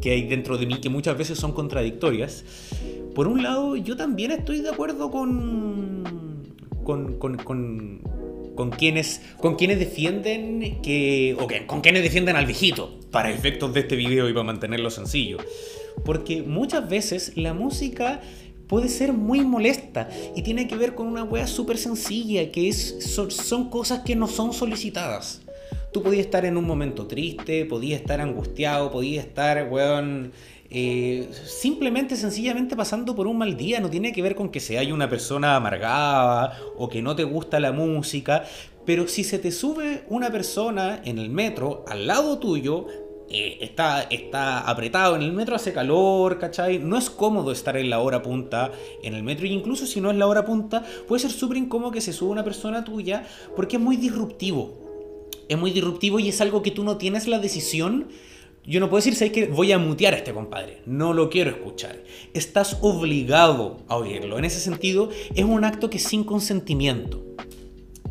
que 0.00 0.10
hay 0.10 0.26
dentro 0.26 0.58
de 0.58 0.66
mí 0.66 0.80
que 0.80 0.88
muchas 0.88 1.16
veces 1.16 1.38
son 1.38 1.52
contradictorias. 1.52 2.44
Por 3.14 3.28
un 3.28 3.42
lado, 3.42 3.76
yo 3.76 3.96
también 3.96 4.30
estoy 4.30 4.60
de 4.60 4.70
acuerdo 4.70 5.10
con, 5.10 6.04
con, 6.84 7.18
con, 7.18 7.36
con 7.36 8.00
con 8.56 8.70
quienes, 8.70 9.20
con 9.38 9.54
quienes 9.54 9.78
defienden 9.78 10.80
que, 10.82 11.36
o 11.38 11.46
con 11.66 11.82
quienes 11.82 12.02
defienden 12.02 12.34
al 12.34 12.46
viejito, 12.46 12.98
para 13.12 13.30
efectos 13.30 13.72
de 13.72 13.80
este 13.80 13.94
video 13.94 14.28
y 14.28 14.32
para 14.32 14.44
mantenerlo 14.44 14.90
sencillo. 14.90 15.38
Porque 16.04 16.42
muchas 16.42 16.88
veces 16.88 17.32
la 17.36 17.54
música 17.54 18.20
puede 18.66 18.88
ser 18.88 19.12
muy 19.12 19.42
molesta 19.42 20.08
y 20.34 20.42
tiene 20.42 20.66
que 20.66 20.76
ver 20.76 20.96
con 20.96 21.06
una 21.06 21.22
wea 21.22 21.46
súper 21.46 21.78
sencilla, 21.78 22.50
que 22.50 22.68
es, 22.68 23.14
son, 23.28 23.70
cosas 23.70 24.00
que 24.00 24.16
no 24.16 24.26
son 24.26 24.52
solicitadas. 24.52 25.42
Tú 25.96 26.02
podías 26.02 26.26
estar 26.26 26.44
en 26.44 26.58
un 26.58 26.66
momento 26.66 27.06
triste, 27.06 27.64
podías 27.64 28.02
estar 28.02 28.20
angustiado, 28.20 28.90
podías 28.90 29.24
estar, 29.24 29.66
weón, 29.70 30.30
eh, 30.68 31.26
simplemente, 31.46 32.16
sencillamente 32.16 32.76
pasando 32.76 33.16
por 33.16 33.26
un 33.26 33.38
mal 33.38 33.56
día. 33.56 33.80
No 33.80 33.88
tiene 33.88 34.12
que 34.12 34.20
ver 34.20 34.34
con 34.34 34.50
que 34.50 34.60
se 34.60 34.76
haya 34.76 34.92
una 34.92 35.08
persona 35.08 35.56
amargada 35.56 36.58
o 36.76 36.90
que 36.90 37.00
no 37.00 37.16
te 37.16 37.24
gusta 37.24 37.60
la 37.60 37.72
música. 37.72 38.44
Pero 38.84 39.08
si 39.08 39.24
se 39.24 39.38
te 39.38 39.50
sube 39.50 40.04
una 40.10 40.30
persona 40.30 41.00
en 41.02 41.18
el 41.18 41.30
metro 41.30 41.86
al 41.88 42.06
lado 42.06 42.38
tuyo, 42.38 42.88
eh, 43.30 43.56
está, 43.62 44.02
está 44.02 44.68
apretado 44.68 45.16
en 45.16 45.22
el 45.22 45.32
metro, 45.32 45.56
hace 45.56 45.72
calor, 45.72 46.38
¿cachai? 46.38 46.78
No 46.78 46.98
es 46.98 47.08
cómodo 47.08 47.52
estar 47.52 47.78
en 47.78 47.88
la 47.88 48.00
hora 48.00 48.20
punta 48.20 48.70
en 49.02 49.14
el 49.14 49.22
metro, 49.22 49.46
y 49.46 49.52
incluso 49.54 49.86
si 49.86 50.02
no 50.02 50.10
es 50.10 50.18
la 50.18 50.26
hora 50.26 50.44
punta, 50.44 50.84
puede 51.08 51.22
ser 51.22 51.30
súper 51.30 51.56
incómodo 51.56 51.90
que 51.90 52.02
se 52.02 52.12
suba 52.12 52.32
una 52.32 52.44
persona 52.44 52.84
tuya 52.84 53.26
porque 53.56 53.76
es 53.76 53.82
muy 53.82 53.96
disruptivo. 53.96 54.85
Es 55.48 55.58
muy 55.58 55.70
disruptivo 55.70 56.18
y 56.18 56.28
es 56.28 56.40
algo 56.40 56.62
que 56.62 56.70
tú 56.70 56.84
no 56.84 56.96
tienes 56.96 57.26
la 57.26 57.38
decisión 57.38 58.08
yo 58.66 58.80
no 58.80 58.90
puedo 58.90 58.98
decir, 58.98 59.14
¿sabes 59.14 59.32
que 59.32 59.46
Voy 59.46 59.70
a 59.70 59.78
mutear 59.78 60.14
a 60.14 60.16
este 60.16 60.34
compadre. 60.34 60.82
No 60.86 61.12
lo 61.12 61.30
quiero 61.30 61.50
escuchar. 61.50 62.02
Estás 62.34 62.78
obligado 62.80 63.78
a 63.86 63.96
oírlo. 63.96 64.38
En 64.38 64.44
ese 64.44 64.58
sentido, 64.58 65.10
es 65.34 65.44
un 65.44 65.64
acto 65.64 65.88
que 65.88 66.00
sin 66.00 66.24
consentimiento. 66.24 67.25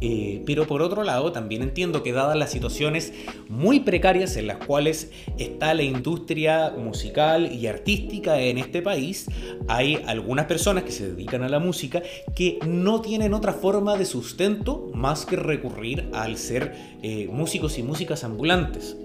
Eh, 0.07 0.43
pero 0.45 0.67
por 0.67 0.83
otro 0.83 1.03
lado, 1.03 1.31
también 1.31 1.63
entiendo 1.63 2.03
que 2.03 2.12
dadas 2.12 2.38
las 2.38 2.51
situaciones 2.51 3.12
muy 3.50 3.79
precarias 3.79 4.38
en 4.38 4.45
las 4.45 4.63
cuales 4.63 5.09
está 5.39 5.74
la 5.74 5.81
industria 5.81 6.71
musical 6.77 7.51
y 7.51 7.65
artística 7.65 8.39
en 8.39 8.59
este 8.59 8.83
país, 8.83 9.25
hay 9.67 10.00
algunas 10.05 10.45
personas 10.45 10.83
que 10.83 10.91
se 10.91 11.09
dedican 11.09 11.41
a 11.41 11.50
la 11.50 11.57
música 11.57 12.03
que 12.35 12.59
no 12.67 13.01
tienen 13.01 13.33
otra 13.33 13.51
forma 13.51 13.97
de 13.97 14.05
sustento 14.05 14.91
más 14.93 15.25
que 15.25 15.38
recurrir 15.38 16.07
al 16.13 16.38
ser 16.38 16.75
eh, 17.01 17.27
músicos 17.31 17.79
y 17.79 17.81
músicas 17.81 18.24
ambulantes. 18.24 18.95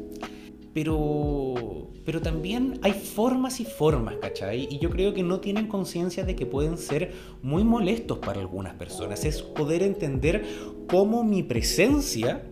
Pero, 0.73 1.91
pero 2.05 2.21
también 2.21 2.79
hay 2.83 2.93
formas 2.93 3.59
y 3.61 3.65
formas, 3.65 4.17
¿cachai? 4.21 4.69
Y 4.71 4.79
yo 4.79 4.91
creo 4.91 5.12
que 5.12 5.23
no 5.23 5.41
tienen 5.41 5.67
conciencia 5.67 6.25
de 6.25 6.37
que 6.37 6.47
pueden 6.47 6.79
ser 6.79 7.12
muy 7.43 7.65
molestos 7.65 8.19
para 8.19 8.41
algunas 8.41 8.75
personas. 8.75 9.25
Es 9.25 9.43
poder 9.43 9.83
entender 9.83 10.45
cómo 10.89 11.25
mi 11.25 11.43
presencia 11.43 12.45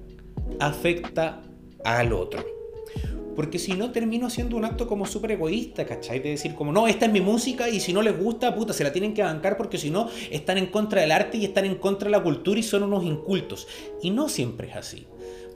afecta 0.59 1.43
al 1.85 2.13
otro. 2.13 2.45
Porque 3.37 3.61
si 3.61 3.75
no, 3.75 3.93
termino 3.93 4.27
haciendo 4.27 4.57
un 4.57 4.65
acto 4.65 4.89
como 4.89 5.07
súper 5.07 5.31
egoísta, 5.31 5.87
¿cachai? 5.87 6.19
De 6.19 6.31
decir 6.31 6.57
como, 6.57 6.73
no, 6.73 6.89
esta 6.89 7.07
es 7.07 7.13
mi 7.13 7.21
música 7.21 7.69
y 7.69 7.79
si 7.79 7.93
no 7.93 8.03
les 8.03 8.19
gusta, 8.19 8.53
puta, 8.53 8.73
se 8.73 8.83
la 8.83 8.93
tienen 8.93 9.15
que 9.15 9.23
bancar 9.23 9.57
porque 9.57 9.79
si 9.79 9.91
no, 9.91 10.09
están 10.33 10.59
en 10.59 10.67
contra 10.67 11.03
del 11.03 11.13
arte 11.13 11.39
y 11.39 11.45
están 11.45 11.65
en 11.65 11.77
contra 11.77 12.07
de 12.07 12.17
la 12.17 12.23
cultura 12.25 12.59
y 12.59 12.65
son 12.65 12.83
unos 12.83 13.05
incultos. 13.05 13.69
Y 14.03 14.11
no 14.11 14.29
siempre 14.29 14.71
es 14.71 14.75
así 14.75 15.07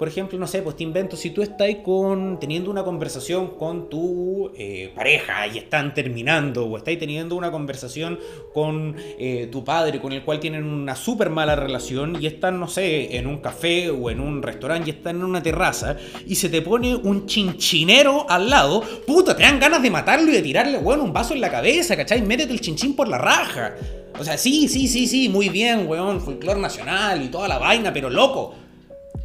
por 0.02 0.08
ejemplo, 0.08 0.36
no 0.36 0.48
sé, 0.48 0.62
pues 0.62 0.74
te 0.74 0.82
invento, 0.82 1.16
si 1.16 1.30
tú 1.30 1.42
estás 1.42 1.68
con, 1.84 2.40
teniendo 2.40 2.72
una 2.72 2.82
conversación 2.82 3.56
con 3.56 3.88
tu 3.88 4.50
eh, 4.56 4.92
pareja 4.96 5.46
y 5.46 5.58
están 5.58 5.94
terminando, 5.94 6.66
o 6.66 6.76
estás 6.76 6.98
teniendo 6.98 7.36
una 7.36 7.52
conversación 7.52 8.18
con 8.52 8.96
eh, 8.98 9.48
tu 9.52 9.62
padre 9.62 10.00
con 10.00 10.12
el 10.12 10.24
cual 10.24 10.40
tienen 10.40 10.64
una 10.64 10.96
súper 10.96 11.30
mala 11.30 11.54
relación 11.54 12.20
y 12.20 12.26
están, 12.26 12.58
no 12.58 12.66
sé, 12.66 13.16
en 13.16 13.28
un 13.28 13.38
café 13.38 13.90
o 13.90 14.10
en 14.10 14.18
un 14.18 14.42
restaurante 14.42 14.90
y 14.90 14.94
están 14.94 15.18
en 15.18 15.22
una 15.22 15.40
terraza 15.40 15.96
y 16.26 16.34
se 16.34 16.48
te 16.48 16.62
pone 16.62 16.96
un 16.96 17.26
chinchinero 17.26 18.28
al 18.28 18.50
lado, 18.50 18.82
puta, 19.06 19.36
te 19.36 19.44
dan 19.44 19.60
ganas 19.60 19.84
de 19.84 19.90
matarlo 19.92 20.32
y 20.32 20.34
de 20.34 20.42
tirarle, 20.42 20.78
bueno, 20.78 21.04
un 21.04 21.12
vaso 21.12 21.32
en 21.32 21.40
la 21.40 21.48
cabeza, 21.48 21.96
¿cachai? 21.96 22.22
Métete 22.22 22.52
el 22.52 22.60
chinchín 22.60 22.96
por 22.96 23.06
la 23.06 23.18
raja. 23.18 23.76
O 24.18 24.24
sea, 24.24 24.36
sí, 24.36 24.66
sí, 24.66 24.88
sí, 24.88 25.06
sí, 25.06 25.28
muy 25.28 25.48
bien, 25.48 25.86
weón, 25.86 26.20
folclor 26.20 26.58
nacional 26.58 27.22
y 27.22 27.28
toda 27.28 27.46
la 27.46 27.58
vaina, 27.58 27.92
pero 27.92 28.10
loco, 28.10 28.56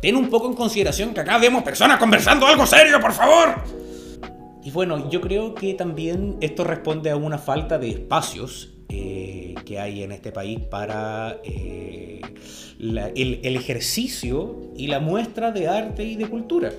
ten 0.02 0.16
un 0.16 0.30
poco 0.30 0.48
en 0.48 0.54
consideración 0.54 1.14
que 1.14 1.22
acá 1.22 1.38
vemos 1.38 1.64
personas 1.64 1.98
conversando 2.00 2.46
algo 2.46 2.66
serio, 2.66 3.00
por 3.00 3.14
favor. 3.14 3.56
Y 4.64 4.72
bueno, 4.72 5.10
yo 5.10 5.22
creo 5.22 5.56
que 5.56 5.74
también 5.74 6.38
esto 6.42 6.64
responde 6.64 7.10
a 7.10 7.16
una 7.16 7.38
falta 7.38 7.78
de 7.78 7.90
espacios 7.90 8.74
eh, 8.90 9.47
que 9.68 9.80
hay 9.80 10.04
en 10.04 10.14
este 10.14 10.32
país 10.32 10.60
para 10.60 11.42
eh, 11.44 12.22
el, 12.80 13.56
ejercicio 13.56 14.72
y 14.78 14.88
la 14.88 15.00
muestra 15.00 15.52
de 15.52 15.68
arte 15.68 16.06
y 16.06 16.16
de 16.16 16.30
cultura. 16.30 16.72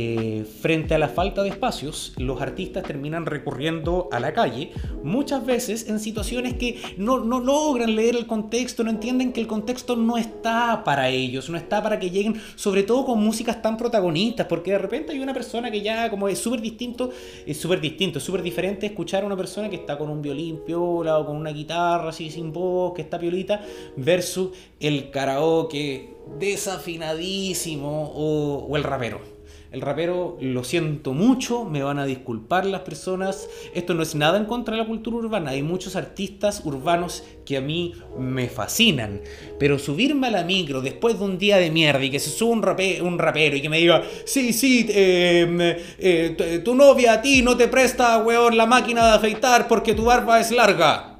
Eh, 0.00 0.44
frente 0.60 0.94
a 0.94 0.98
la 0.98 1.08
falta 1.08 1.42
de 1.42 1.48
espacios, 1.48 2.12
los 2.18 2.40
artistas 2.40 2.84
terminan 2.84 3.26
recurriendo 3.26 4.08
a 4.12 4.20
la 4.20 4.32
calle, 4.32 4.70
muchas 5.02 5.44
veces 5.44 5.88
en 5.88 5.98
situaciones 5.98 6.54
que 6.54 6.80
no, 6.98 7.18
no, 7.18 7.40
logran 7.40 7.96
leer 7.96 8.14
el 8.14 8.28
contexto, 8.28 8.84
no 8.84 8.90
entienden 8.90 9.32
que 9.32 9.40
el 9.40 9.48
contexto 9.48 9.96
no 9.96 10.16
está 10.16 10.84
para 10.84 11.08
ellos, 11.08 11.50
no 11.50 11.56
está 11.56 11.82
para 11.82 11.98
que 11.98 12.10
lleguen, 12.10 12.40
sobre 12.54 12.84
todo 12.84 13.06
con 13.06 13.20
músicas 13.20 13.60
tan 13.60 13.76
protagonistas, 13.76 14.46
porque 14.46 14.70
de 14.70 14.78
repente 14.78 15.10
hay 15.10 15.18
una 15.18 15.34
persona 15.34 15.68
que 15.68 15.80
ya 15.80 16.08
como 16.10 16.28
es 16.28 16.38
súper 16.38 16.60
distinto, 16.60 17.10
es 17.44 17.56
súper 17.56 17.80
distinto, 17.80 18.18
es 18.18 18.24
súper 18.24 18.42
diferente 18.42 18.86
escuchar 18.86 19.24
a 19.24 19.26
una 19.26 19.36
persona 19.36 19.68
que 19.68 19.76
está 19.76 19.98
con 19.98 20.10
un 20.10 20.22
violín 20.22 20.60
piola 20.64 21.18
o 21.18 21.26
con 21.26 21.36
una 21.36 21.50
guitarra 21.50 22.12
sin 22.18 22.52
voz, 22.52 22.94
que 22.94 23.02
está 23.02 23.18
piolita, 23.18 23.64
versus 23.96 24.50
el 24.80 25.10
karaoke 25.10 26.18
desafinadísimo 26.38 28.12
o, 28.14 28.76
el 28.76 28.82
rapero. 28.82 29.38
El 29.70 29.82
rapero, 29.82 30.38
lo 30.40 30.64
siento 30.64 31.12
mucho, 31.12 31.66
me 31.66 31.82
van 31.82 31.98
a 31.98 32.06
disculpar 32.06 32.64
las 32.64 32.80
personas. 32.80 33.50
Esto 33.74 33.92
no 33.92 34.02
es 34.02 34.14
nada 34.14 34.38
en 34.38 34.46
contra 34.46 34.74
de 34.74 34.80
la 34.80 34.88
cultura 34.88 35.18
urbana. 35.18 35.50
Hay 35.50 35.62
muchos 35.62 35.94
artistas 35.94 36.62
urbanos 36.64 37.22
que 37.44 37.58
a 37.58 37.60
mí 37.60 37.92
me 38.18 38.48
fascinan. 38.48 39.20
Pero 39.58 39.78
subirme 39.78 40.28
a 40.28 40.30
la 40.30 40.42
micro 40.42 40.80
después 40.80 41.18
de 41.18 41.24
un 41.26 41.36
día 41.36 41.58
de 41.58 41.70
mierda 41.70 42.02
y 42.02 42.10
que 42.10 42.18
se 42.18 42.30
suba 42.30 42.52
un, 42.52 43.18
rapero 43.18 43.56
y 43.56 43.60
que 43.60 43.68
me 43.68 43.76
diga, 43.76 44.02
sí, 44.24 44.54
sí, 44.54 44.86
eh, 44.88 45.84
eh, 45.98 46.62
tu 46.64 46.74
novia 46.74 47.12
a 47.12 47.20
ti 47.20 47.42
no 47.42 47.54
te 47.54 47.68
presta, 47.68 48.16
weón, 48.22 48.56
la 48.56 48.64
máquina 48.64 49.06
de 49.06 49.16
afeitar 49.16 49.68
porque 49.68 49.92
tu 49.92 50.06
barba 50.06 50.40
es 50.40 50.50
larga. 50.50 51.17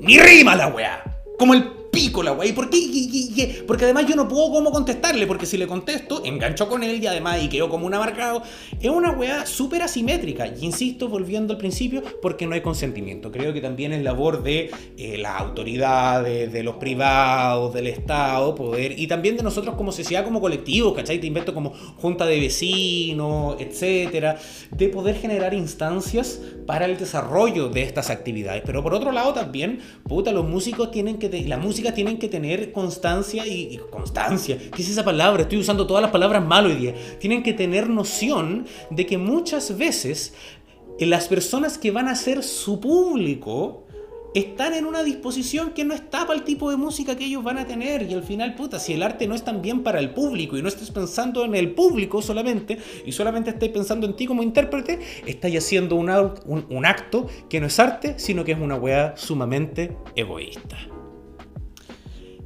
Ni 0.00 0.18
rima 0.18 0.54
la 0.56 0.68
weá. 0.68 1.02
Como 1.38 1.54
el 1.54 1.79
la 2.22 2.32
wey. 2.32 2.52
¿Por 2.52 2.70
qué? 2.70 3.64
Porque 3.66 3.84
además 3.84 4.06
yo 4.06 4.16
no 4.16 4.28
puedo 4.28 4.50
cómo 4.50 4.70
contestarle, 4.70 5.26
porque 5.26 5.46
si 5.46 5.56
le 5.56 5.66
contesto, 5.66 6.22
engancho 6.24 6.68
con 6.68 6.82
él 6.82 7.02
y 7.02 7.06
además 7.06 7.42
y 7.42 7.48
quedo 7.48 7.68
como 7.68 7.86
un 7.86 7.94
amarcado. 7.94 8.42
Es 8.80 8.90
una 8.90 9.12
weá 9.12 9.46
súper 9.46 9.82
asimétrica. 9.82 10.46
Y 10.46 10.64
insisto, 10.64 11.08
volviendo 11.08 11.54
al 11.54 11.58
principio, 11.58 12.02
porque 12.22 12.46
no 12.46 12.54
hay 12.54 12.60
consentimiento. 12.60 13.30
Creo 13.30 13.52
que 13.52 13.60
también 13.60 13.92
es 13.92 14.02
labor 14.02 14.42
de 14.42 14.70
eh, 14.96 15.18
las 15.18 15.40
autoridades, 15.40 16.52
de 16.52 16.62
los 16.62 16.76
privados, 16.76 17.72
del 17.74 17.86
Estado, 17.86 18.54
poder, 18.54 18.98
y 18.98 19.06
también 19.06 19.36
de 19.36 19.42
nosotros 19.42 19.74
como 19.76 19.92
sociedad, 19.92 20.24
como 20.24 20.40
colectivo, 20.40 20.94
¿cachai? 20.94 21.20
Te 21.20 21.26
invento 21.26 21.54
como 21.54 21.72
junta 21.96 22.26
de 22.26 22.40
vecinos, 22.40 23.56
etcétera, 23.58 24.38
de 24.70 24.88
poder 24.88 25.16
generar 25.16 25.54
instancias 25.54 26.40
para 26.66 26.86
el 26.86 26.96
desarrollo 26.96 27.68
de 27.68 27.82
estas 27.82 28.10
actividades. 28.10 28.62
Pero 28.64 28.82
por 28.82 28.94
otro 28.94 29.12
lado 29.12 29.32
también, 29.32 29.80
puta, 30.04 30.32
los 30.32 30.48
músicos 30.48 30.90
tienen 30.90 31.18
que, 31.18 31.28
la 31.46 31.58
música 31.58 31.89
tienen 31.94 32.18
que 32.18 32.28
tener 32.28 32.72
constancia 32.72 33.46
y, 33.46 33.78
constancia. 33.90 34.58
¿Qué 34.74 34.82
es 34.82 34.90
esa 34.90 35.04
palabra? 35.04 35.42
Estoy 35.42 35.58
usando 35.58 35.86
todas 35.86 36.02
las 36.02 36.10
palabras 36.10 36.44
mal 36.44 36.66
hoy 36.66 36.74
día. 36.74 36.94
Tienen 37.18 37.42
que 37.42 37.52
tener 37.52 37.88
noción 37.88 38.66
de 38.90 39.06
que 39.06 39.18
muchas 39.18 39.76
veces 39.76 40.34
eh, 40.98 41.06
las 41.06 41.28
personas 41.28 41.78
que 41.78 41.90
van 41.90 42.08
a 42.08 42.14
ser 42.14 42.42
su 42.42 42.80
público 42.80 43.86
están 44.34 44.74
en 44.74 44.86
una 44.86 45.02
disposición 45.02 45.70
que 45.70 45.84
no 45.84 45.94
está 45.94 46.26
para 46.26 46.38
el 46.38 46.44
tipo 46.44 46.70
de 46.70 46.76
música 46.76 47.16
que 47.16 47.24
ellos 47.24 47.42
van 47.42 47.58
a 47.58 47.66
tener. 47.66 48.02
Y 48.02 48.14
al 48.14 48.22
final, 48.22 48.54
puta, 48.54 48.78
si 48.78 48.92
el 48.92 49.02
arte 49.02 49.26
no 49.26 49.34
es 49.34 49.42
tan 49.42 49.60
bien 49.60 49.82
para 49.82 49.98
el 49.98 50.10
público 50.10 50.56
y 50.56 50.62
no 50.62 50.68
estás 50.68 50.90
pensando 50.90 51.44
en 51.44 51.54
el 51.54 51.72
público 51.72 52.22
solamente, 52.22 52.78
y 53.04 53.12
solamente 53.12 53.50
estás 53.50 53.68
pensando 53.70 54.06
en 54.06 54.14
ti 54.14 54.26
como 54.26 54.42
intérprete, 54.42 55.00
estás 55.26 55.50
haciendo 55.52 55.96
un, 55.96 56.10
acto 56.86 57.26
que 57.48 57.60
no 57.60 57.66
es 57.66 57.78
arte, 57.78 58.14
sino 58.18 58.44
que 58.44 58.52
es 58.52 58.58
una 58.58 58.76
weá 58.76 59.14
sumamente 59.16 59.96
egoísta. 60.14 60.76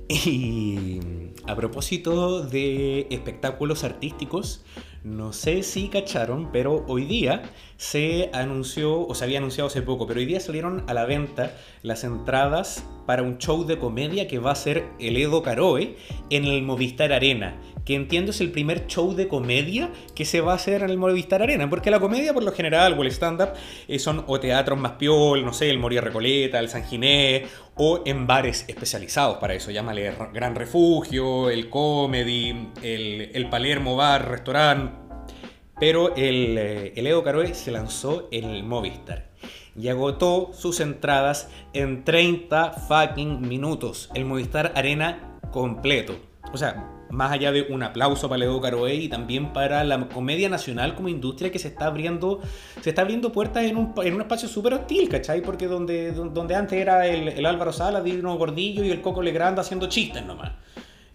Y 0.09 1.01
a 1.47 1.57
propósito 1.57 2.43
de 2.43 3.07
espectáculos 3.11 3.85
artísticos, 3.85 4.65
no 5.03 5.33
sé 5.33 5.63
si 5.63 5.89
cacharon, 5.89 6.51
pero 6.53 6.85
hoy 6.89 7.05
día 7.05 7.43
se 7.77 8.31
anunció, 8.33 9.07
o 9.07 9.15
se 9.15 9.25
había 9.25 9.39
anunciado 9.39 9.69
hace 9.69 9.83
poco, 9.83 10.07
pero 10.07 10.21
hoy 10.21 10.27
día 10.27 10.41
salieron 10.41 10.85
a 10.87 10.95
la 10.95 11.05
venta 11.05 11.55
las 11.83 12.05
entradas 12.05 12.87
para 13.07 13.23
un 13.23 13.39
show 13.39 13.65
de 13.65 13.79
comedia 13.79 14.29
que 14.29 14.39
va 14.39 14.53
a 14.53 14.57
ser 14.57 14.87
el 14.99 15.17
Edo 15.17 15.43
Caroe 15.43 15.97
en 16.31 16.45
el 16.45 16.63
Movistar 16.63 17.13
Arena, 17.13 17.61
que 17.85 17.95
entiendo 17.95 18.31
es 18.31 18.41
el 18.41 18.51
primer 18.51 18.87
show 18.87 19.15
de 19.15 19.29
comedia 19.29 19.91
que 20.15 20.25
se 20.25 20.41
va 20.41 20.53
a 20.53 20.57
hacer 20.57 20.83
en 20.83 20.91
el 20.91 20.97
Movistar 20.97 21.43
Arena, 21.43 21.69
porque 21.69 21.91
la 21.91 22.01
comedia 22.01 22.33
por 22.33 22.43
lo 22.43 22.53
general 22.53 22.99
o 22.99 23.03
el 23.03 23.09
stand-up 23.09 23.51
eh, 23.89 23.99
son 23.99 24.25
o 24.27 24.41
teatros 24.41 24.79
más 24.79 24.93
piol, 24.93 25.45
no 25.45 25.53
sé, 25.53 25.71
el 25.71 25.79
Moria 25.79 26.01
Recoleta, 26.01 26.59
el 26.59 26.69
San 26.69 26.85
Ginés, 26.85 27.49
o 27.77 28.03
en 28.07 28.27
bares 28.27 28.65
especializados 28.69 29.39
para 29.39 29.55
eso, 29.55 29.71
llámale 29.71 30.15
Gran 30.33 30.55
Refugio, 30.55 31.51
el 31.51 31.69
Comedy, 31.69 32.71
el, 32.83 33.49
Palermo 33.51 33.97
Bar, 33.97 34.31
Restaurante, 34.31 34.95
pero 35.79 36.15
el, 36.15 36.57
eh, 36.57 36.93
el 36.97 37.07
Edo 37.07 37.23
Caroe 37.23 37.53
se 37.55 37.71
lanzó 37.71 38.29
en 38.31 38.45
el 38.45 38.63
Movistar 38.63 39.35
y 39.77 39.89
agotó 39.89 40.51
sus 40.53 40.81
entradas 40.81 41.49
en 41.73 42.05
30 42.05 42.73
fucking 42.73 43.41
minutos. 43.47 44.11
El 44.15 44.25
Movistar 44.25 44.73
Arena 44.77 45.39
completo. 45.51 46.17
O 46.53 46.57
sea, 46.57 47.04
más 47.15 47.33
allá 47.33 47.53
de 47.53 47.63
un 47.63 47.83
aplauso 47.83 48.29
para 48.29 48.41
Leo 48.41 48.61
Caroe 48.61 48.95
y 48.95 49.09
también 49.09 49.53
para 49.53 49.85
la 49.85 50.09
comedia 50.09 50.49
nacional 50.49 50.95
como 50.95 51.09
industria 51.09 51.51
que 51.51 51.59
se 51.59 51.69
está 51.69 51.87
abriendo, 51.87 52.41
se 52.81 52.91
está 52.91 53.03
abriendo 53.03 53.33
puertas 53.33 53.65
en 53.65 53.77
un, 53.77 53.95
en 54.03 54.15
un 54.15 54.21
espacio 54.21 54.49
súper 54.49 54.75
hostil, 54.75 55.09
¿cachai? 55.09 55.41
Porque 55.41 55.67
donde, 55.67 56.13
donde 56.13 56.55
antes 56.55 56.79
era 56.79 57.07
el, 57.07 57.29
el 57.29 57.47
Álvaro 57.47 57.73
Sala, 57.73 58.03
Dino 58.03 58.37
Gordillo 58.37 58.85
y 58.85 58.91
el 58.91 59.01
Coco 59.01 59.23
Legrand 59.23 59.59
haciendo 59.59 59.89
chistes 59.89 60.25
nomás. 60.25 60.53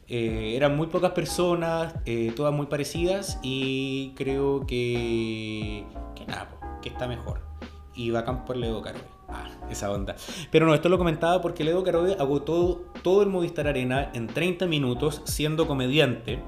Eh, 0.07 0.53
eran 0.55 0.75
muy 0.75 0.87
pocas 0.87 1.11
personas, 1.11 1.93
eh, 2.05 2.33
todas 2.35 2.51
muy 2.51 2.65
parecidas 2.65 3.39
y 3.43 4.13
creo 4.15 4.65
que, 4.65 5.85
que 6.15 6.25
nada, 6.25 6.49
que 6.81 6.89
está 6.89 7.07
mejor. 7.07 7.41
Y 7.93 8.09
bacán 8.09 8.45
por 8.45 8.57
Leo 8.57 8.81
Caroe. 8.81 9.18
Esa 9.69 9.91
onda. 9.91 10.15
Pero 10.51 10.65
no, 10.65 10.73
esto 10.73 10.89
lo 10.89 10.97
comentaba 10.97 11.41
porque 11.41 11.63
Ledo 11.63 11.83
Caroe 11.83 12.15
agotó 12.19 12.85
todo 13.03 13.21
el 13.23 13.29
Movistar 13.29 13.67
Arena 13.67 14.11
en 14.13 14.27
30 14.27 14.65
minutos 14.65 15.21
siendo 15.25 15.67
comediante. 15.67 16.39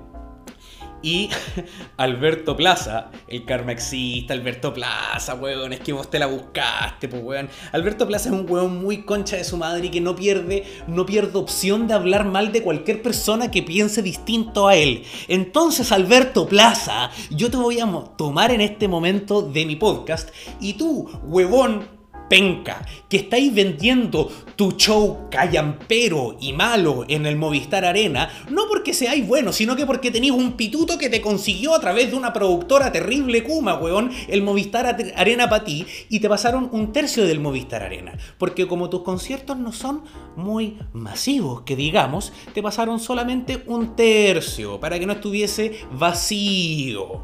Y 1.03 1.29
Alberto 1.97 2.55
Plaza, 2.55 3.09
el 3.27 3.45
carmexista, 3.45 4.33
Alberto 4.33 4.73
Plaza, 4.73 5.35
weón, 5.35 5.73
es 5.73 5.79
que 5.79 5.93
vos 5.93 6.09
te 6.09 6.19
la 6.19 6.27
buscaste, 6.27 7.07
pues 7.07 7.23
weón. 7.23 7.49
Alberto 7.71 8.07
Plaza 8.07 8.29
es 8.29 8.35
un 8.35 8.49
weón 8.49 8.83
muy 8.83 9.03
concha 9.03 9.35
de 9.35 9.43
su 9.43 9.57
madre 9.57 9.87
y 9.87 9.89
que 9.89 10.01
no 10.01 10.15
pierde, 10.15 10.63
no 10.87 11.05
pierde 11.05 11.39
opción 11.39 11.87
de 11.87 11.95
hablar 11.95 12.25
mal 12.25 12.51
de 12.51 12.61
cualquier 12.61 13.01
persona 13.01 13.49
que 13.49 13.63
piense 13.63 14.03
distinto 14.03 14.67
a 14.67 14.75
él. 14.75 15.03
Entonces, 15.27 15.91
Alberto 15.91 16.47
Plaza, 16.47 17.09
yo 17.31 17.49
te 17.49 17.57
voy 17.57 17.79
a 17.79 17.89
tomar 18.15 18.51
en 18.51 18.61
este 18.61 18.87
momento 18.87 19.41
de 19.41 19.65
mi 19.65 19.75
podcast 19.75 20.29
y 20.59 20.73
tú, 20.73 21.09
huevón 21.23 22.00
penca, 22.31 22.85
que 23.09 23.17
estáis 23.17 23.53
vendiendo 23.53 24.31
tu 24.55 24.71
show 24.77 25.27
callampero 25.29 26.37
y 26.39 26.53
malo 26.53 27.03
en 27.09 27.25
el 27.25 27.35
Movistar 27.35 27.83
Arena, 27.83 28.29
no 28.49 28.69
porque 28.69 28.93
seáis 28.93 29.27
buenos, 29.27 29.57
sino 29.57 29.75
que 29.75 29.85
porque 29.85 30.11
tenéis 30.11 30.31
un 30.31 30.53
pituto 30.53 30.97
que 30.97 31.09
te 31.09 31.19
consiguió 31.19 31.75
a 31.75 31.81
través 31.81 32.09
de 32.09 32.15
una 32.15 32.31
productora 32.31 32.89
terrible 32.89 33.43
Kuma, 33.43 33.75
weón, 33.75 34.11
el 34.29 34.43
Movistar 34.43 34.97
Arena 35.17 35.49
para 35.49 35.65
ti, 35.65 35.85
y 36.07 36.21
te 36.21 36.29
pasaron 36.29 36.69
un 36.71 36.93
tercio 36.93 37.25
del 37.25 37.41
Movistar 37.41 37.83
Arena. 37.83 38.17
Porque 38.37 38.65
como 38.65 38.89
tus 38.89 39.03
conciertos 39.03 39.57
no 39.57 39.73
son 39.73 40.05
muy 40.37 40.77
masivos, 40.93 41.63
que 41.63 41.75
digamos, 41.75 42.31
te 42.53 42.63
pasaron 42.63 43.01
solamente 43.01 43.61
un 43.65 43.97
tercio 43.97 44.79
para 44.79 44.97
que 44.97 45.05
no 45.05 45.11
estuviese 45.11 45.81
vacío 45.91 47.23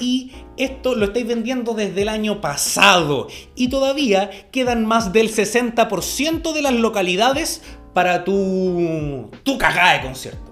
y 0.00 0.32
esto 0.56 0.94
lo 0.94 1.06
estáis 1.06 1.26
vendiendo 1.26 1.74
desde 1.74 2.02
el 2.02 2.08
año 2.08 2.40
pasado 2.40 3.28
y 3.54 3.68
todavía 3.68 4.30
quedan 4.50 4.84
más 4.84 5.12
del 5.12 5.32
60% 5.32 6.52
de 6.52 6.62
las 6.62 6.72
localidades 6.72 7.62
para 7.94 8.24
tu, 8.24 9.30
tu 9.42 9.58
cagada 9.58 9.94
de 9.94 10.02
concierto. 10.02 10.50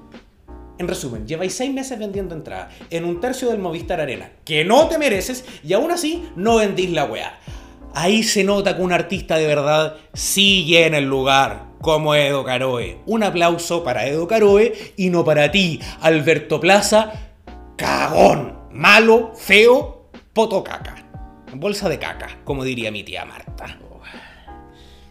En 0.78 0.86
resumen, 0.86 1.26
lleváis 1.26 1.54
seis 1.54 1.72
meses 1.72 1.98
vendiendo 1.98 2.36
entradas 2.36 2.72
en 2.90 3.04
un 3.04 3.20
tercio 3.20 3.48
del 3.50 3.58
Movistar 3.58 4.00
Arena, 4.00 4.30
que 4.44 4.64
no 4.64 4.86
te 4.86 4.98
mereces 4.98 5.44
y 5.64 5.72
aún 5.72 5.90
así 5.90 6.28
no 6.36 6.56
vendís 6.56 6.90
la 6.90 7.04
weá. 7.04 7.40
Ahí 7.94 8.22
se 8.22 8.44
nota 8.44 8.76
que 8.76 8.82
un 8.82 8.92
artista 8.92 9.36
de 9.38 9.46
verdad 9.46 9.96
sigue 10.14 10.86
en 10.86 10.94
el 10.94 11.04
lugar, 11.04 11.64
como 11.80 12.14
Edo 12.14 12.44
Caroe. 12.44 13.00
Un 13.06 13.24
aplauso 13.24 13.82
para 13.82 14.06
Edo 14.06 14.28
Caroe 14.28 14.92
y 14.96 15.10
no 15.10 15.24
para 15.24 15.50
ti, 15.50 15.80
Alberto 16.00 16.60
Plaza, 16.60 17.12
cagón 17.76 18.57
malo, 18.72 19.32
feo, 19.34 20.10
poto 20.32 20.62
caca. 20.64 21.04
Bolsa 21.54 21.88
de 21.88 21.98
caca, 21.98 22.38
como 22.44 22.64
diría 22.64 22.90
mi 22.90 23.02
tía 23.04 23.24
Marta. 23.24 23.78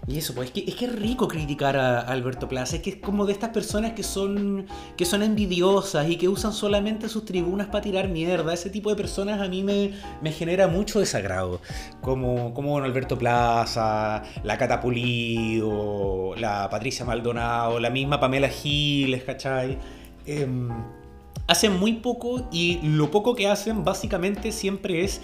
Y 0.10 0.20
eso, 0.20 0.34
pues 0.34 0.48
es 0.48 0.54
que, 0.54 0.70
es 0.72 0.76
que 0.76 0.88
rico 0.88 1.28
criticar 1.28 1.76
a, 1.76 2.00
Alberto 2.00 2.48
Plaza, 2.48 2.78
es 2.78 2.82
que 2.82 2.92
es 2.92 2.96
como 2.96 3.26
de 3.26 3.34
estas 3.34 3.50
personas 3.50 3.92
que 3.92 4.04
son, 4.04 4.66
que 4.96 5.04
son 5.04 5.22
envidiosas 5.22 6.10
y 6.10 6.16
que 6.16 6.30
usan 6.30 6.54
solamente 6.54 7.10
sus 7.10 7.26
tribunas 7.26 7.68
para 7.68 7.82
tirar 7.82 8.08
mierda. 8.08 8.54
Ese 8.54 8.70
tipo 8.70 8.90
de 8.90 8.96
personas 8.96 9.42
a 9.42 9.50
mí 9.50 9.64
me, 9.64 9.92
me 10.22 10.32
genera 10.32 10.70
mucho 10.70 11.02
desagrado. 11.02 11.60
Como, 12.02 12.54
como 12.54 12.78
Alberto 12.78 13.18
Plaza, 13.18 14.24
la 14.44 14.58
Catapulido, 14.58 16.36
la 16.38 16.70
Patricia 16.70 17.04
Maldonado, 17.04 17.78
la 17.78 17.90
misma 17.90 18.18
Pamela 18.18 18.48
Giles, 18.48 19.26
¿cachai? 19.26 19.78
Em, 20.26 20.70
hacen 21.48 21.80
muy 21.80 21.94
poco 21.94 22.48
y 22.52 22.80
lo 22.84 23.10
poco 23.10 23.36
que 23.36 23.48
hacen 23.48 23.84
básicamente 23.84 24.52
siempre 24.52 25.04
es 25.04 25.22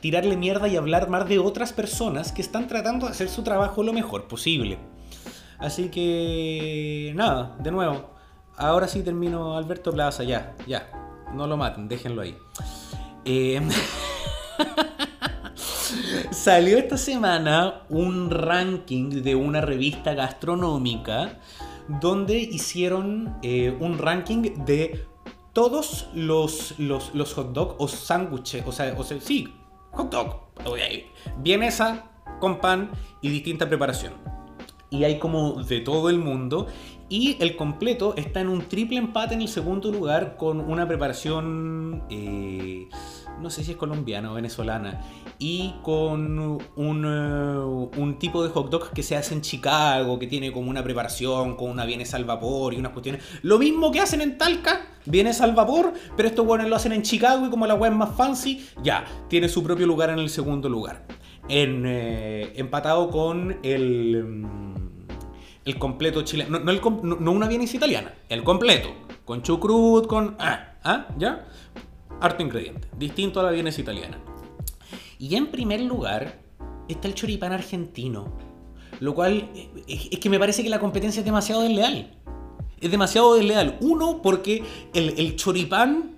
tirarle 0.00 0.36
mierda 0.36 0.68
y 0.68 0.76
hablar 0.76 1.08
más 1.08 1.28
de 1.28 1.38
otras 1.38 1.72
personas 1.72 2.32
que 2.32 2.42
están 2.42 2.66
tratando 2.66 3.06
de 3.06 3.12
hacer 3.12 3.28
su 3.28 3.42
trabajo 3.42 3.82
lo 3.82 3.92
mejor 3.92 4.28
posible. 4.28 4.78
Así 5.58 5.88
que 5.88 7.12
nada, 7.14 7.56
de 7.60 7.70
nuevo, 7.70 8.10
ahora 8.56 8.88
sí 8.88 9.02
termino 9.02 9.56
Alberto 9.56 9.92
Plaza, 9.92 10.24
ya, 10.24 10.54
ya, 10.66 10.90
no 11.34 11.46
lo 11.46 11.56
maten, 11.56 11.86
déjenlo 11.86 12.22
ahí. 12.22 12.36
Eh, 13.24 13.60
salió 16.30 16.78
esta 16.78 16.96
semana 16.96 17.82
un 17.90 18.30
ranking 18.30 19.22
de 19.22 19.34
una 19.34 19.60
revista 19.60 20.14
gastronómica 20.14 21.38
donde 22.00 22.38
hicieron 22.38 23.36
eh, 23.42 23.76
un 23.80 23.98
ranking 23.98 24.64
de 24.64 25.04
todos 25.52 26.08
los, 26.14 26.78
los, 26.78 27.14
los 27.14 27.34
hot 27.34 27.52
dog 27.52 27.76
o 27.78 27.88
sándwiches, 27.88 28.64
o 28.66 28.72
sea, 28.72 28.94
o 28.96 29.04
sea, 29.04 29.20
sí, 29.20 29.52
hot 29.92 30.10
dog, 30.10 30.50
esa 31.62 32.10
con 32.40 32.60
pan 32.60 32.90
y 33.20 33.28
distinta 33.28 33.68
preparación. 33.68 34.14
Y 34.90 35.04
hay 35.04 35.18
como 35.18 35.62
de 35.62 35.80
todo 35.80 36.10
el 36.10 36.18
mundo. 36.18 36.66
Y 37.08 37.36
el 37.40 37.56
completo 37.56 38.14
está 38.16 38.40
en 38.40 38.48
un 38.48 38.62
triple 38.68 38.98
empate 38.98 39.34
en 39.34 39.42
el 39.42 39.48
segundo 39.48 39.90
lugar 39.92 40.36
con 40.36 40.60
una 40.60 40.86
preparación... 40.86 42.04
Eh, 42.10 42.88
no 43.40 43.50
sé 43.50 43.64
si 43.64 43.72
es 43.72 43.76
colombiana 43.76 44.30
o 44.30 44.34
venezolana, 44.34 45.00
y 45.38 45.74
con 45.82 46.38
un, 46.76 47.04
eh, 47.04 47.98
un, 47.98 48.18
tipo 48.18 48.42
de 48.42 48.50
hot 48.50 48.70
dog 48.70 48.90
que 48.90 49.02
se 49.02 49.16
hace 49.16 49.34
en 49.34 49.40
Chicago, 49.40 50.18
que 50.18 50.26
tiene 50.26 50.52
como 50.52 50.70
una 50.70 50.82
preparación, 50.82 51.56
con 51.56 51.70
una 51.70 51.84
vienes 51.84 52.14
al 52.14 52.24
vapor 52.24 52.74
y 52.74 52.78
unas 52.78 52.92
cuestiones. 52.92 53.22
Lo 53.42 53.58
mismo 53.58 53.90
que 53.90 54.00
hacen 54.00 54.20
en 54.20 54.38
Talca, 54.38 54.86
vienes 55.06 55.40
al 55.40 55.54
vapor, 55.54 55.92
pero 56.16 56.28
estos 56.28 56.46
buenos 56.46 56.68
lo 56.68 56.76
hacen 56.76 56.92
en 56.92 57.02
Chicago 57.02 57.46
y 57.46 57.50
como 57.50 57.66
la 57.66 57.74
web 57.74 57.92
es 57.92 57.98
más 57.98 58.14
fancy, 58.16 58.66
ya, 58.82 59.04
tiene 59.28 59.48
su 59.48 59.62
propio 59.62 59.86
lugar 59.86 60.10
en 60.10 60.18
el 60.18 60.30
segundo 60.30 60.68
lugar. 60.68 61.06
En, 61.48 61.84
eh, 61.86 62.52
empatado 62.56 63.10
con 63.10 63.58
el, 63.62 64.24
mm, 64.24 64.74
el 65.64 65.78
completo 65.78 66.22
chileno. 66.22 66.58
No, 66.58 67.16
no, 67.20 67.32
una 67.32 67.48
vienes 67.48 67.74
italiana, 67.74 68.14
el 68.28 68.44
completo. 68.44 68.90
Con 69.24 69.42
chucrut, 69.42 70.06
con... 70.06 70.36
Ah, 70.38 70.74
¿ah? 70.84 71.06
¿Ya? 71.18 71.46
Harto 72.20 72.42
ingrediente, 72.42 72.88
distinto 72.96 73.40
a 73.40 73.44
la 73.44 73.50
vienes 73.50 73.78
italiana. 73.78 74.18
Y 75.18 75.36
en 75.36 75.48
primer 75.48 75.80
lugar 75.80 76.40
está 76.88 77.08
el 77.08 77.14
choripán 77.14 77.52
argentino, 77.52 78.36
lo 79.00 79.14
cual 79.14 79.48
es 79.86 80.18
que 80.18 80.30
me 80.30 80.38
parece 80.38 80.62
que 80.62 80.70
la 80.70 80.78
competencia 80.80 81.20
es 81.20 81.24
demasiado 81.24 81.62
desleal. 81.62 82.16
Es 82.80 82.90
demasiado 82.90 83.34
desleal. 83.34 83.76
Uno, 83.80 84.22
porque 84.22 84.64
el, 84.94 85.18
el 85.18 85.36
choripán 85.36 86.16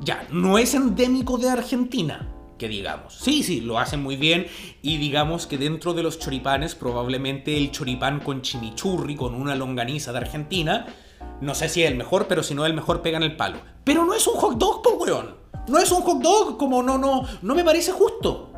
ya 0.00 0.26
no 0.30 0.58
es 0.58 0.74
endémico 0.74 1.38
de 1.38 1.50
Argentina 1.50 2.34
que 2.58 2.68
digamos. 2.68 3.14
Sí, 3.14 3.42
sí, 3.42 3.60
lo 3.60 3.78
hacen 3.78 4.02
muy 4.02 4.16
bien 4.16 4.46
y 4.82 4.98
digamos 4.98 5.46
que 5.46 5.56
dentro 5.56 5.94
de 5.94 6.02
los 6.02 6.18
choripanes 6.18 6.74
probablemente 6.74 7.56
el 7.56 7.70
choripán 7.70 8.20
con 8.20 8.42
chimichurri, 8.42 9.14
con 9.14 9.34
una 9.34 9.54
longaniza 9.54 10.12
de 10.12 10.18
Argentina, 10.18 10.86
no 11.40 11.54
sé 11.54 11.68
si 11.68 11.84
es 11.84 11.90
el 11.90 11.96
mejor, 11.96 12.26
pero 12.26 12.42
si 12.42 12.54
no 12.54 12.64
es 12.64 12.70
el 12.70 12.76
mejor 12.76 13.00
pegan 13.00 13.22
el 13.22 13.36
palo. 13.36 13.58
Pero 13.84 14.04
no 14.04 14.12
es 14.12 14.26
un 14.26 14.34
hot 14.34 14.58
dog, 14.58 14.82
weón. 15.00 15.37
No 15.68 15.78
es 15.78 15.90
un 15.90 16.02
hot 16.02 16.22
dog, 16.22 16.56
como 16.56 16.82
no, 16.82 16.98
no, 16.98 17.22
no 17.42 17.54
me 17.54 17.64
parece 17.64 17.92
justo. 17.92 18.52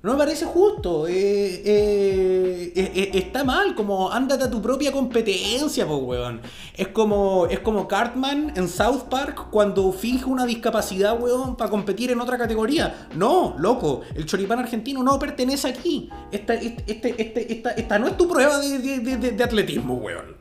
No 0.00 0.12
me 0.12 0.18
parece 0.18 0.44
justo. 0.44 1.08
Eh, 1.08 1.62
eh, 1.64 2.72
eh, 2.74 3.10
está 3.14 3.42
mal, 3.42 3.74
como 3.74 4.10
ándate 4.10 4.44
a 4.44 4.50
tu 4.50 4.62
propia 4.62 4.92
competencia, 4.92 5.86
po 5.86 5.96
weón. 5.96 6.40
Es 6.76 6.88
como, 6.88 7.46
es 7.46 7.58
como 7.60 7.88
Cartman 7.88 8.52
en 8.54 8.68
South 8.68 9.04
Park 9.10 9.48
cuando 9.50 9.92
finge 9.92 10.24
una 10.26 10.46
discapacidad, 10.46 11.20
weón, 11.20 11.56
para 11.56 11.70
competir 11.70 12.12
en 12.12 12.20
otra 12.20 12.38
categoría. 12.38 13.08
No, 13.16 13.56
loco, 13.58 14.02
el 14.14 14.24
choripán 14.24 14.60
argentino 14.60 15.02
no 15.02 15.18
pertenece 15.18 15.68
aquí. 15.68 16.08
Esta, 16.30 16.54
este, 16.54 17.14
este, 17.20 17.52
esta, 17.52 17.70
esta, 17.72 17.98
no 17.98 18.06
es 18.06 18.16
tu 18.16 18.28
prueba 18.28 18.58
de, 18.58 18.78
de, 18.78 19.16
de 19.32 19.44
atletismo, 19.44 19.94
weón 19.94 20.38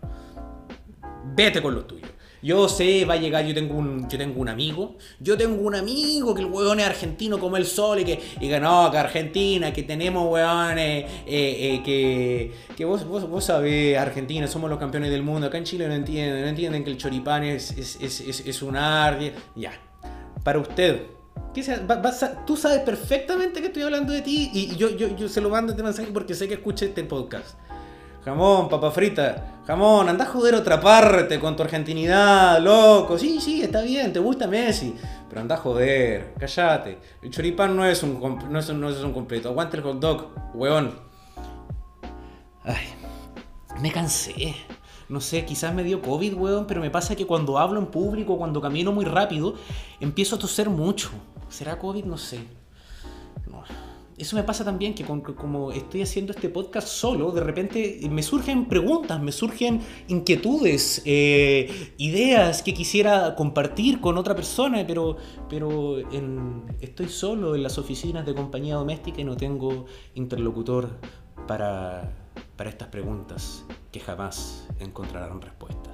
vete 1.37 1.61
con 1.61 1.75
lo 1.75 1.85
tuyo. 1.85 2.07
Yo 2.41 2.69
sé, 2.69 3.05
va 3.05 3.15
a 3.15 3.17
llegar, 3.17 3.45
yo 3.45 3.53
tengo 3.53 3.75
un, 3.75 4.07
yo 4.09 4.17
tengo 4.17 4.39
un 4.39 4.49
amigo, 4.49 4.95
yo 5.19 5.37
tengo 5.37 5.61
un 5.61 5.75
amigo 5.75 6.35
que 6.35 6.41
el 6.41 6.47
weón 6.47 6.79
es 6.79 6.85
argentino 6.85 7.39
como 7.39 7.57
el 7.57 7.65
sol 7.65 7.99
y 7.99 8.05
que, 8.05 8.19
y 8.39 8.47
que 8.47 8.59
no, 8.59 8.89
que 8.91 8.97
Argentina, 8.97 9.73
que 9.73 9.83
tenemos 9.83 10.31
weones, 10.31 11.05
eh, 11.05 11.25
eh, 11.25 11.81
que, 11.83 12.53
que 12.75 12.85
vos, 12.85 13.05
vos, 13.07 13.27
vos, 13.27 13.43
sabés, 13.43 13.97
Argentina, 13.97 14.47
somos 14.47 14.69
los 14.69 14.79
campeones 14.79 15.09
del 15.09 15.23
mundo, 15.23 15.47
acá 15.47 15.57
en 15.57 15.63
Chile 15.63 15.87
no 15.87 15.93
entienden, 15.93 16.41
no 16.41 16.47
entienden 16.47 16.83
que 16.83 16.91
el 16.91 16.97
choripán 16.97 17.43
es, 17.43 17.71
es, 17.71 17.99
es, 18.01 18.45
es 18.45 18.61
un 18.61 18.75
arte, 18.75 19.33
ya, 19.55 19.71
para 20.43 20.59
usted, 20.59 21.07
¿qué 21.53 21.63
tú 22.45 22.55
sabes 22.55 22.79
perfectamente 22.79 23.61
que 23.61 23.67
estoy 23.67 23.83
hablando 23.83 24.13
de 24.13 24.21
ti 24.21 24.51
y 24.53 24.75
yo, 24.75 24.89
yo, 24.89 25.15
yo 25.15 25.27
se 25.27 25.41
lo 25.41 25.49
mando 25.49 25.71
este 25.71 25.83
mensaje 25.83 26.11
porque 26.11 26.35
sé 26.35 26.47
que 26.47 26.55
escuché 26.55 26.85
este 26.85 27.03
podcast. 27.03 27.57
Jamón, 28.27 28.67
papa 28.67 28.91
frita. 28.91 29.61
Jamón, 29.65 30.09
anda 30.09 30.25
a 30.25 30.27
joder 30.27 30.55
otra 30.55 30.81
parte 30.81 31.39
con 31.39 31.55
tu 31.55 31.63
argentinidad, 31.63 32.59
loco. 32.59 33.17
Sí, 33.17 33.39
sí, 33.39 33.61
está 33.61 33.81
bien, 33.81 34.11
te 34.11 34.19
gusta 34.19 34.47
Messi. 34.47 34.93
Pero 35.29 35.39
anda 35.39 35.55
a 35.55 35.59
joder, 35.59 36.33
cállate. 36.37 36.97
El 37.21 37.31
choripán 37.31 37.73
no 37.73 37.85
es 37.85 38.03
un, 38.03 38.19
no 38.49 38.59
es, 38.59 38.69
no 38.73 38.89
es 38.89 38.97
un 38.97 39.13
completo. 39.13 39.47
Aguanta 39.47 39.77
el 39.77 39.83
hot 39.83 39.99
dog, 40.01 40.27
weón. 40.53 40.99
Ay, 42.65 42.87
me 43.79 43.93
cansé. 43.93 44.55
No 45.07 45.21
sé, 45.21 45.45
quizás 45.45 45.73
me 45.73 45.83
dio 45.83 46.01
COVID, 46.01 46.33
weón, 46.33 46.67
pero 46.67 46.81
me 46.81 46.89
pasa 46.89 47.15
que 47.15 47.25
cuando 47.25 47.57
hablo 47.57 47.79
en 47.79 47.85
público, 47.85 48.37
cuando 48.37 48.59
camino 48.59 48.91
muy 48.91 49.05
rápido, 49.05 49.53
empiezo 50.01 50.35
a 50.35 50.39
toser 50.39 50.69
mucho. 50.69 51.11
¿Será 51.47 51.79
COVID? 51.79 52.03
No 52.03 52.17
sé. 52.17 52.56
Eso 54.17 54.35
me 54.35 54.41
pasa 54.41 54.65
también 54.65 54.95
que 54.95 55.05
como 55.05 55.71
estoy 55.71 56.01
haciendo 56.01 56.33
este 56.33 56.49
podcast 56.49 56.87
solo, 56.87 57.31
de 57.31 57.41
repente 57.41 57.99
me 58.09 58.23
surgen 58.23 58.65
preguntas, 58.65 59.21
me 59.21 59.31
surgen 59.31 59.79
inquietudes, 60.07 61.03
eh, 61.05 61.93
ideas 61.97 62.63
que 62.63 62.73
quisiera 62.73 63.35
compartir 63.35 64.01
con 64.01 64.17
otra 64.17 64.35
persona, 64.35 64.83
pero, 64.87 65.17
pero 65.47 65.97
estoy 66.81 67.09
solo 67.09 67.53
en 67.53 67.61
las 67.61 67.77
oficinas 67.77 68.25
de 68.25 68.33
compañía 68.33 68.73
doméstica 68.73 69.21
y 69.21 69.23
no 69.23 69.37
tengo 69.37 69.85
interlocutor 70.15 70.97
para, 71.47 72.11
para 72.55 72.71
estas 72.71 72.87
preguntas 72.87 73.65
que 73.91 73.99
jamás 73.99 74.67
encontrarán 74.79 75.39
respuesta. 75.41 75.91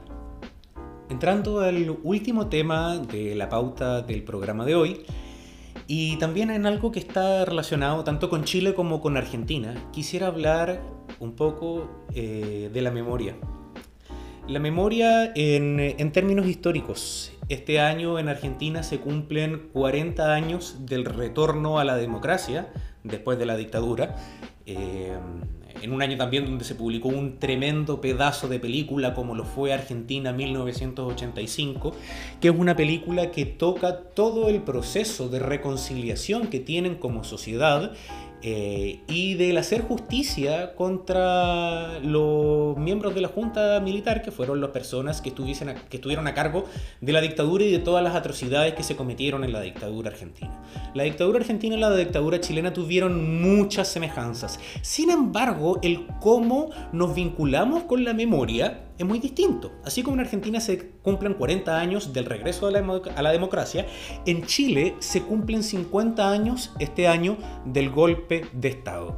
Entrando 1.09 1.59
al 1.59 1.93
último 2.03 2.47
tema 2.47 2.97
de 2.99 3.35
la 3.35 3.49
pauta 3.49 4.01
del 4.01 4.23
programa 4.23 4.63
de 4.63 4.75
hoy, 4.75 5.05
y 5.87 6.17
también 6.17 6.49
en 6.49 6.65
algo 6.65 6.91
que 6.91 6.99
está 6.99 7.45
relacionado 7.45 8.03
tanto 8.03 8.29
con 8.29 8.43
Chile 8.43 8.73
como 8.73 9.01
con 9.01 9.17
Argentina, 9.17 9.75
quisiera 9.91 10.27
hablar 10.27 10.81
un 11.19 11.35
poco 11.35 11.89
eh, 12.13 12.69
de 12.73 12.81
la 12.81 12.91
memoria. 12.91 13.35
La 14.47 14.59
memoria 14.59 15.31
en, 15.35 15.79
en, 15.79 16.11
términos 16.11 16.45
históricos. 16.47 17.31
Este 17.47 17.79
año 17.79 18.19
en 18.19 18.27
Argentina 18.27 18.83
se 18.83 18.99
cumplen 18.99 19.69
40 19.71 20.33
años 20.33 20.85
del 20.85 21.05
retorno 21.05 21.79
a 21.79 21.85
la 21.85 21.95
democracia 21.95 22.73
después 23.03 23.39
de 23.39 23.45
la 23.45 23.55
dictadura. 23.55 24.17
Eh, 24.65 25.15
en 25.81 25.91
un 25.91 26.01
año 26.01 26.17
también 26.17 26.45
donde 26.45 26.65
se 26.65 26.75
publicó 26.75 27.09
un 27.09 27.39
tremendo 27.39 28.01
pedazo 28.01 28.47
de 28.47 28.59
película 28.59 29.13
como 29.13 29.35
lo 29.35 29.45
fue 29.45 29.73
Argentina 29.73 30.31
1985, 30.31 31.95
que 32.39 32.49
es 32.49 32.55
una 32.55 32.75
película 32.75 33.31
que 33.31 33.45
toca 33.45 33.97
todo 33.97 34.49
el 34.49 34.61
proceso 34.61 35.29
de 35.29 35.39
reconciliación 35.39 36.47
que 36.47 36.59
tienen 36.59 36.95
como 36.95 37.23
sociedad 37.23 37.91
eh, 38.45 38.99
y 39.07 39.35
del 39.35 39.57
hacer 39.57 39.83
justicia 39.83 40.75
contra 40.75 41.99
los 41.99 42.75
miembros 42.77 43.15
de 43.15 43.21
la 43.21 43.29
Junta 43.29 43.79
Militar, 43.79 44.21
que 44.21 44.31
fueron 44.31 44.59
las 44.59 44.71
personas 44.71 45.21
que, 45.21 45.29
estuviesen 45.29 45.73
que 45.89 45.95
estuvieron 45.95 46.27
a 46.27 46.33
cargo 46.33 46.65
de 46.99 47.13
la 47.13 47.21
dictadura 47.21 47.63
y 47.63 47.71
de 47.71 47.79
todas 47.79 48.03
las 48.03 48.15
atrocidades 48.15 48.73
que 48.73 48.83
se 48.83 48.97
cometieron 48.97 49.45
en 49.45 49.53
la 49.53 49.61
dictadura 49.61 50.09
argentina. 50.09 50.61
La 50.93 51.03
dictadura 51.03 51.39
argentina 51.39 51.77
y 51.77 51.79
la 51.79 51.95
dictadura 51.95 52.41
chilena 52.41 52.73
tuvieron 52.73 53.41
muchas 53.41 53.87
semejanzas. 53.87 54.59
Sin 54.81 55.09
embargo, 55.09 55.79
el 55.81 56.05
cómo 56.19 56.69
nos 56.91 57.15
vinculamos 57.15 57.83
con 57.83 58.03
la 58.03 58.13
memoria 58.13 58.81
es 59.03 59.09
muy 59.09 59.19
distinto. 59.19 59.71
Así 59.85 60.03
como 60.03 60.15
en 60.15 60.21
Argentina 60.21 60.59
se 60.59 60.89
cumplen 61.01 61.33
40 61.35 61.79
años 61.79 62.13
del 62.13 62.25
regreso 62.25 62.67
a 62.67 62.71
la, 62.71 63.31
democracia, 63.31 63.85
en 64.25 64.45
Chile 64.45 64.95
se 64.99 65.21
cumplen 65.21 65.63
50 65.63 66.29
años 66.29 66.71
este 66.79 67.07
año 67.07 67.37
del 67.65 67.89
golpe 67.89 68.45
de 68.53 68.69
Estado. 68.69 69.17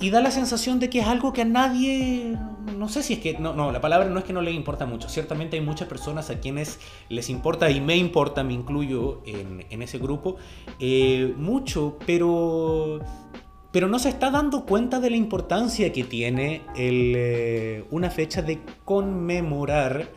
y 0.00 0.10
da 0.10 0.20
la 0.20 0.30
sensación 0.30 0.78
de 0.78 0.90
que 0.90 1.00
es 1.00 1.08
algo 1.08 1.32
que 1.32 1.42
a 1.42 1.44
nadie, 1.44 2.38
no 2.76 2.88
sé 2.88 3.02
si 3.02 3.14
es 3.14 3.18
que, 3.18 3.36
no, 3.36 3.52
no, 3.52 3.72
la 3.72 3.80
palabra 3.80 4.08
no 4.08 4.20
es 4.20 4.24
que 4.24 4.32
no 4.32 4.42
le 4.42 4.52
importa 4.52 4.86
mucho, 4.86 5.08
ciertamente 5.08 5.56
hay 5.56 5.62
muchas 5.64 5.88
personas 5.88 6.30
a 6.30 6.38
quienes 6.38 6.78
les 7.08 7.28
importa 7.28 7.68
y 7.68 7.80
me 7.80 7.96
importa, 7.96 8.44
me 8.44 8.52
incluyo 8.52 9.22
en, 9.26 9.66
en 9.70 9.82
ese 9.82 9.98
grupo, 9.98 10.36
eh, 10.78 11.34
mucho, 11.36 11.98
pero, 12.06 13.00
pero 13.72 13.88
no 13.88 13.98
se 13.98 14.08
está 14.08 14.30
dando 14.30 14.64
cuenta 14.64 14.98
de 15.00 15.10
la 15.10 15.16
importancia 15.16 15.92
que 15.92 16.04
tiene 16.04 16.62
eh, 16.76 17.84
una 17.90 18.10
fecha 18.10 18.42
de 18.42 18.60
conmemorar 18.84 20.08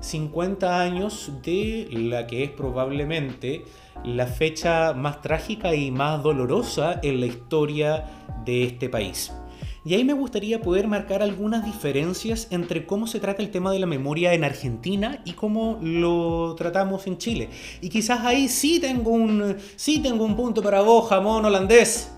50 0.00 0.80
años 0.80 1.32
de 1.42 1.88
la 1.90 2.26
que 2.26 2.44
es 2.44 2.50
probablemente 2.50 3.64
la 4.04 4.26
fecha 4.26 4.92
más 4.94 5.20
trágica 5.22 5.74
y 5.74 5.90
más 5.90 6.22
dolorosa 6.22 7.00
en 7.02 7.20
la 7.20 7.26
historia 7.26 8.04
de 8.44 8.64
este 8.64 8.88
país. 8.88 9.32
Y 9.84 9.94
ahí 9.94 10.02
me 10.02 10.14
gustaría 10.14 10.60
poder 10.60 10.88
marcar 10.88 11.22
algunas 11.22 11.64
diferencias 11.64 12.48
entre 12.50 12.86
cómo 12.86 13.06
se 13.06 13.20
trata 13.20 13.40
el 13.40 13.50
tema 13.50 13.70
de 13.70 13.78
la 13.78 13.86
memoria 13.86 14.34
en 14.34 14.42
Argentina 14.42 15.22
y 15.24 15.32
cómo 15.32 15.78
lo 15.80 16.56
tratamos 16.56 17.06
en 17.06 17.18
Chile. 17.18 17.50
Y 17.80 17.88
quizás 17.88 18.24
ahí 18.24 18.48
sí 18.48 18.80
tengo 18.80 19.12
un, 19.12 19.56
sí 19.76 20.00
tengo 20.00 20.24
un 20.24 20.34
punto 20.34 20.60
para 20.60 20.80
vos, 20.80 21.08
jamón 21.08 21.44
holandés 21.44 22.15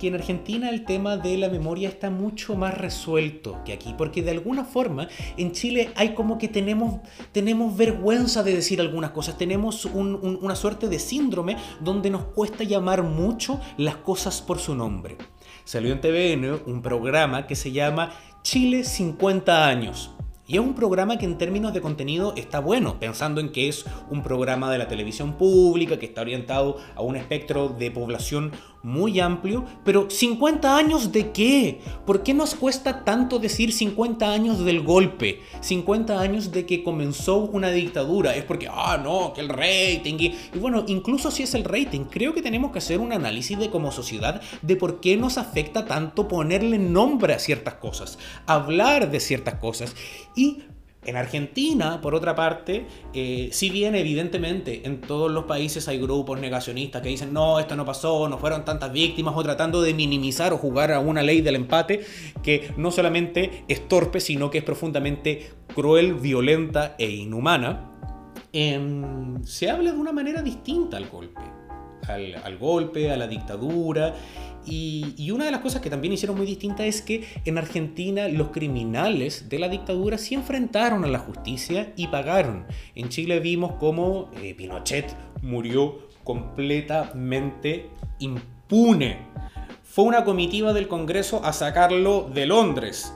que 0.00 0.08
en 0.08 0.14
Argentina 0.14 0.70
el 0.70 0.84
tema 0.84 1.18
de 1.18 1.36
la 1.36 1.50
memoria 1.50 1.88
está 1.90 2.10
mucho 2.10 2.56
más 2.56 2.76
resuelto 2.76 3.62
que 3.64 3.74
aquí, 3.74 3.94
porque 3.96 4.22
de 4.22 4.30
alguna 4.30 4.64
forma 4.64 5.08
en 5.36 5.52
Chile 5.52 5.92
hay 5.94 6.14
como 6.14 6.38
que 6.38 6.48
tenemos, 6.48 7.00
tenemos 7.32 7.76
vergüenza 7.76 8.42
de 8.42 8.54
decir 8.54 8.80
algunas 8.80 9.10
cosas, 9.10 9.36
tenemos 9.36 9.84
una 9.84 10.56
suerte 10.56 10.88
de 10.88 10.98
síndrome 10.98 11.56
donde 11.80 12.08
nos 12.08 12.24
cuesta 12.24 12.64
llamar 12.64 13.02
mucho 13.02 13.60
las 13.76 13.96
cosas 13.96 14.40
por 14.40 14.58
su 14.58 14.74
nombre. 14.74 15.18
Salió 15.64 15.92
en 15.92 16.00
TVN 16.00 16.62
un 16.66 16.80
programa 16.80 17.46
que 17.46 17.54
se 17.54 17.70
llama 17.70 18.12
Chile 18.42 18.84
50 18.84 19.68
años. 19.68 20.12
Y 20.50 20.54
es 20.54 20.60
un 20.60 20.74
programa 20.74 21.16
que 21.16 21.26
en 21.26 21.38
términos 21.38 21.72
de 21.72 21.80
contenido 21.80 22.34
está 22.36 22.58
bueno, 22.58 22.98
pensando 22.98 23.40
en 23.40 23.52
que 23.52 23.68
es 23.68 23.84
un 24.10 24.24
programa 24.24 24.68
de 24.72 24.78
la 24.78 24.88
televisión 24.88 25.34
pública, 25.34 26.00
que 26.00 26.06
está 26.06 26.22
orientado 26.22 26.76
a 26.96 27.02
un 27.02 27.14
espectro 27.14 27.68
de 27.68 27.92
población 27.92 28.50
muy 28.82 29.20
amplio, 29.20 29.64
pero 29.84 30.08
50 30.08 30.76
años 30.76 31.12
de 31.12 31.32
qué? 31.32 31.80
¿Por 32.06 32.22
qué 32.22 32.34
nos 32.34 32.54
cuesta 32.54 33.04
tanto 33.04 33.38
decir 33.38 33.72
50 33.72 34.32
años 34.32 34.64
del 34.64 34.82
golpe? 34.82 35.40
50 35.60 36.18
años 36.20 36.50
de 36.50 36.66
que 36.66 36.82
comenzó 36.82 37.38
una 37.38 37.70
dictadura. 37.70 38.34
Es 38.34 38.44
porque, 38.44 38.68
ah, 38.70 38.98
no, 39.02 39.32
que 39.34 39.40
el 39.40 39.48
rating. 39.48 40.16
Y, 40.18 40.34
y, 40.54 40.58
bueno, 40.58 40.84
incluso 40.86 41.30
si 41.30 41.42
es 41.42 41.54
el 41.54 41.64
rating, 41.64 42.04
creo 42.10 42.32
que 42.32 42.42
tenemos 42.42 42.72
que 42.72 42.78
hacer 42.78 43.00
un 43.00 43.12
análisis 43.12 43.58
de 43.58 43.70
como 43.70 43.92
sociedad 43.92 44.40
de 44.62 44.76
por 44.76 45.00
qué 45.00 45.16
nos 45.16 45.38
afecta 45.38 45.84
tanto 45.84 46.28
ponerle 46.28 46.78
nombre 46.78 47.34
a 47.34 47.38
ciertas 47.38 47.74
cosas, 47.74 48.18
hablar 48.46 49.10
de 49.10 49.20
ciertas 49.20 49.54
cosas. 49.56 49.94
Y 50.34 50.62
en 51.04 51.16
Argentina, 51.16 52.00
por 52.02 52.14
otra 52.14 52.34
parte, 52.34 52.86
eh, 53.14 53.48
si 53.52 53.70
bien 53.70 53.94
evidentemente 53.94 54.82
en 54.84 55.00
todos 55.00 55.30
los 55.30 55.44
países 55.44 55.88
hay 55.88 55.98
grupos 55.98 56.38
negacionistas 56.38 57.00
que 57.00 57.08
dicen 57.08 57.32
no, 57.32 57.58
esto 57.58 57.74
no 57.74 57.86
pasó, 57.86 58.28
no 58.28 58.36
fueron 58.36 58.66
tantas 58.66 58.92
víctimas, 58.92 59.34
o 59.36 59.42
tratando 59.42 59.80
de 59.80 59.94
minimizar 59.94 60.52
o 60.52 60.58
jugar 60.58 60.92
a 60.92 61.00
una 61.00 61.22
ley 61.22 61.40
del 61.40 61.56
empate 61.56 62.04
que 62.42 62.72
no 62.76 62.90
solamente 62.90 63.64
es 63.68 63.88
torpe, 63.88 64.20
sino 64.20 64.50
que 64.50 64.58
es 64.58 64.64
profundamente 64.64 65.52
cruel, 65.74 66.14
violenta 66.14 66.96
e 66.98 67.08
inhumana, 67.08 67.90
em, 68.52 69.42
se 69.44 69.70
habla 69.70 69.92
de 69.92 69.98
una 69.98 70.12
manera 70.12 70.42
distinta 70.42 70.98
al 70.98 71.08
golpe. 71.08 71.40
Al, 72.08 72.34
al 72.34 72.58
golpe, 72.58 73.10
a 73.10 73.16
la 73.16 73.26
dictadura 73.26 74.14
y, 74.66 75.30
una 75.30 75.44
de 75.44 75.50
las 75.50 75.60
cosas 75.60 75.80
que 75.80 75.90
también 75.90 76.12
hicieron 76.12 76.36
muy 76.36 76.46
distinta 76.46 76.84
es 76.84 77.02
que 77.02 77.24
en 77.44 77.58
Argentina 77.58 78.28
los 78.28 78.48
criminales 78.48 79.48
de 79.48 79.58
la 79.58 79.68
dictadura 79.68 80.18
sí 80.18 80.34
enfrentaron 80.34 81.04
a 81.04 81.08
la 81.08 81.18
justicia 81.18 81.92
y 81.96 82.08
pagaron. 82.08 82.66
En 82.94 83.08
Chile 83.08 83.40
vimos 83.40 83.72
cómo 83.78 84.30
eh, 84.42 84.54
Pinochet 84.54 85.14
murió 85.42 86.08
completamente 86.24 87.88
impune. 88.18 89.18
Fue 89.82 90.04
una 90.04 90.24
comitiva 90.24 90.72
del 90.72 90.88
Congreso 90.88 91.44
a 91.44 91.52
sacarlo 91.52 92.30
de 92.32 92.46
Londres. 92.46 93.12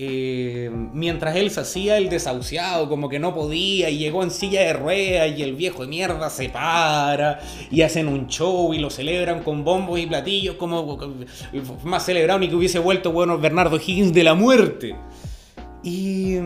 Eh, 0.00 0.70
mientras 0.92 1.34
él 1.34 1.50
se 1.50 1.58
hacía 1.58 1.96
el 1.96 2.08
desahuciado, 2.08 2.88
como 2.88 3.08
que 3.08 3.18
no 3.18 3.34
podía, 3.34 3.90
y 3.90 3.98
llegó 3.98 4.22
en 4.22 4.30
silla 4.30 4.60
de 4.60 4.72
ruedas, 4.72 5.36
y 5.36 5.42
el 5.42 5.56
viejo 5.56 5.82
de 5.82 5.88
mierda 5.88 6.30
se 6.30 6.48
para, 6.50 7.40
y 7.68 7.82
hacen 7.82 8.06
un 8.06 8.28
show 8.28 8.72
y 8.72 8.78
lo 8.78 8.90
celebran 8.90 9.42
con 9.42 9.64
bombos 9.64 9.98
y 9.98 10.06
platillos, 10.06 10.54
como 10.54 10.96
más 11.82 12.06
celebrado 12.06 12.38
ni 12.38 12.48
que 12.48 12.54
hubiese 12.54 12.78
vuelto 12.78 13.10
bueno 13.10 13.38
Bernardo 13.38 13.76
Higgins 13.76 14.12
de 14.12 14.22
la 14.22 14.34
muerte. 14.34 14.94
Y, 15.82 16.36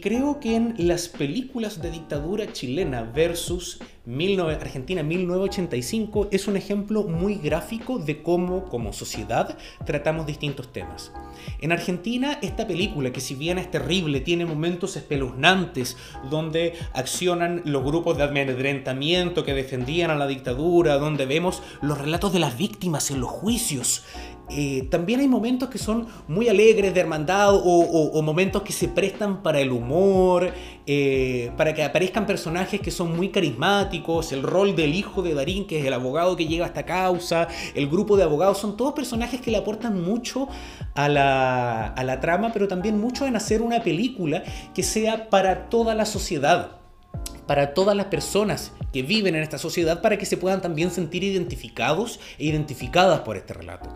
creo 0.00 0.40
que 0.40 0.56
en 0.56 0.74
las 0.78 1.08
películas 1.08 1.82
de 1.82 1.90
dictadura 1.90 2.52
chilena 2.52 3.02
versus 3.02 3.80
Argentina 4.60 5.02
1985 5.02 6.28
es 6.30 6.48
un 6.48 6.56
ejemplo 6.56 7.02
muy 7.02 7.34
gráfico 7.34 7.98
de 7.98 8.22
cómo 8.22 8.64
como 8.64 8.92
sociedad 8.92 9.58
tratamos 9.84 10.26
distintos 10.26 10.72
temas. 10.72 11.12
En 11.60 11.72
Argentina 11.72 12.38
esta 12.42 12.66
película, 12.66 13.12
que 13.12 13.20
si 13.20 13.34
bien 13.34 13.58
es 13.58 13.70
terrible, 13.70 14.20
tiene 14.20 14.46
momentos 14.46 14.96
espeluznantes 14.96 15.96
donde 16.30 16.74
accionan 16.92 17.62
los 17.64 17.84
grupos 17.84 18.16
de 18.16 18.24
amedrentamiento 18.24 19.44
que 19.44 19.54
defendían 19.54 20.10
a 20.10 20.16
la 20.16 20.26
dictadura, 20.26 20.98
donde 20.98 21.26
vemos 21.26 21.62
los 21.80 21.98
relatos 21.98 22.32
de 22.32 22.38
las 22.38 22.56
víctimas 22.56 23.10
en 23.10 23.20
los 23.20 23.30
juicios, 23.30 24.04
eh, 24.50 24.88
también 24.90 25.20
hay 25.20 25.28
momentos 25.28 25.68
que 25.68 25.76
son 25.76 26.06
muy 26.26 26.48
alegres 26.48 26.94
de 26.94 27.00
hermandad 27.00 27.50
o, 27.52 28.22
momentos 28.22 28.62
que 28.62 28.72
se 28.72 28.88
prestan 28.88 29.42
para 29.42 29.60
el 29.60 29.70
humor, 29.70 30.50
eh, 30.86 31.52
para 31.56 31.74
que 31.74 31.84
aparezcan 31.84 32.26
personajes 32.26 32.80
que 32.80 32.90
son 32.90 33.14
muy 33.14 33.28
carismáticos, 33.28 34.32
el 34.32 34.42
rol 34.42 34.74
del 34.74 34.94
hijo 34.94 35.22
de 35.22 35.34
Darín, 35.34 35.66
que 35.66 35.80
es 35.80 35.86
el 35.86 35.92
abogado 35.92 36.34
que 36.34 36.46
llega 36.46 36.64
a 36.64 36.68
esta 36.68 36.86
causa, 36.86 37.48
el 37.74 37.88
grupo 37.88 38.16
de 38.16 38.22
abogados, 38.22 38.58
son 38.58 38.76
todos 38.76 38.94
personajes 38.94 39.40
que 39.40 39.50
le 39.50 39.58
aportan 39.58 40.02
mucho 40.02 40.48
a 40.94 41.08
la, 41.08 41.37
a 41.88 42.04
la 42.04 42.20
trama, 42.20 42.52
pero 42.52 42.68
también 42.68 43.00
mucho 43.00 43.26
en 43.26 43.36
hacer 43.36 43.62
una 43.62 43.82
película 43.82 44.42
que 44.74 44.82
sea 44.82 45.30
para 45.30 45.68
toda 45.68 45.94
la 45.94 46.06
sociedad 46.06 46.72
para 47.46 47.72
todas 47.72 47.96
las 47.96 48.06
personas 48.06 48.72
que 48.92 49.02
viven 49.02 49.34
en 49.34 49.42
esta 49.42 49.56
sociedad 49.56 50.02
para 50.02 50.18
que 50.18 50.26
se 50.26 50.36
puedan 50.36 50.60
también 50.60 50.90
sentir 50.90 51.24
identificados 51.24 52.20
e 52.38 52.44
identificadas 52.44 53.20
por 53.20 53.38
este 53.38 53.54
relato 53.54 53.88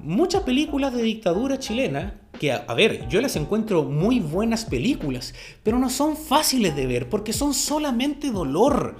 muchas 0.00 0.42
películas 0.42 0.92
de 0.92 1.02
dictadura 1.02 1.58
chilena, 1.58 2.14
que 2.38 2.52
a, 2.52 2.74
ver, 2.74 3.08
yo 3.08 3.20
les 3.20 3.36
encuentro 3.36 3.84
muy 3.84 4.20
buenas 4.20 4.64
películas, 4.64 5.34
pero 5.62 5.78
no 5.78 5.90
son 5.90 6.16
fáciles 6.16 6.76
de 6.76 6.86
ver 6.86 7.08
porque 7.08 7.32
son 7.32 7.54
solamente 7.54 8.30
dolor. 8.30 8.96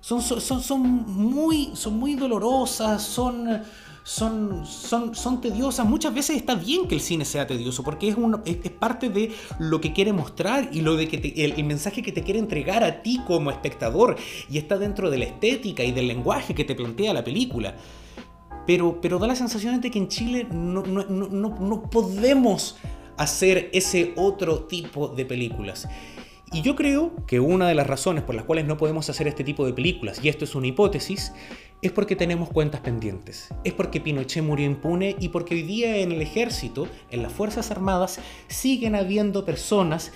Son, 0.00 0.22
son, 0.22 0.62
son, 0.62 0.80
muy, 0.80 1.70
son 1.74 1.98
muy 1.98 2.14
dolorosas, 2.14 3.02
son, 3.02 3.62
son, 4.08 4.64
son, 4.64 5.14
son 5.14 5.40
tediosas. 5.42 5.86
Muchas 5.86 6.14
veces 6.14 6.36
está 6.36 6.54
bien 6.54 6.88
que 6.88 6.94
el 6.94 7.02
cine 7.02 7.26
sea 7.26 7.46
tedioso 7.46 7.82
porque 7.82 8.08
es, 8.08 8.16
es, 8.46 8.70
parte 8.70 9.10
de 9.10 9.32
lo 9.58 9.82
que 9.82 9.92
quiere 9.92 10.14
mostrar 10.14 10.70
y 10.72 10.80
lo 10.80 10.96
de 10.96 11.08
que 11.08 11.16
el, 11.16 11.52
el, 11.52 11.64
mensaje 11.64 12.02
que 12.02 12.10
te 12.10 12.22
quiere 12.22 12.38
entregar 12.38 12.82
a 12.84 13.02
ti 13.02 13.20
como 13.26 13.50
espectador. 13.50 14.16
Y 14.48 14.56
está 14.56 14.78
dentro 14.78 15.10
de 15.10 15.18
la 15.18 15.26
estética 15.26 15.84
y 15.84 15.92
del 15.92 16.08
lenguaje 16.08 16.54
que 16.54 16.64
te 16.64 16.74
plantea 16.74 17.12
la 17.12 17.22
película 17.22 17.74
pero, 18.66 19.00
pero 19.00 19.18
da 19.18 19.26
la 19.26 19.34
sensación 19.34 19.80
de 19.80 19.90
que 19.90 19.98
en 19.98 20.08
Chile 20.08 20.46
no, 20.50 20.82
no, 20.82 21.02
no, 21.04 21.28
no 21.30 21.82
podemos 21.90 22.76
hacer 23.16 23.70
ese 23.72 24.12
otro 24.16 24.64
tipo 24.64 25.08
de 25.08 25.24
películas. 25.24 25.88
Y 26.50 26.62
yo 26.62 26.74
creo 26.74 27.12
que 27.26 27.40
una 27.40 27.68
de 27.68 27.74
las 27.74 27.86
razones 27.86 28.24
por 28.24 28.34
las 28.34 28.44
cuales 28.44 28.64
no 28.64 28.78
podemos 28.78 29.10
hacer 29.10 29.28
este 29.28 29.44
tipo 29.44 29.66
de 29.66 29.74
películas, 29.74 30.20
y 30.22 30.28
esto 30.28 30.44
es 30.44 30.54
una 30.54 30.66
hipótesis, 30.66 31.32
es 31.82 31.92
porque 31.92 32.16
tenemos 32.16 32.48
cuentas 32.48 32.80
pendientes. 32.80 33.48
Es 33.64 33.74
porque 33.74 34.00
Pinochet 34.00 34.42
murió 34.42 34.66
impune 34.66 35.14
y 35.20 35.28
porque 35.28 35.54
hoy 35.54 35.62
día 35.62 35.98
en 35.98 36.10
el 36.10 36.22
ejército, 36.22 36.88
en 37.10 37.22
las 37.22 37.32
Fuerzas 37.32 37.70
Armadas, 37.70 38.18
siguen 38.48 38.94
habiendo 38.94 39.44
personas 39.44 40.12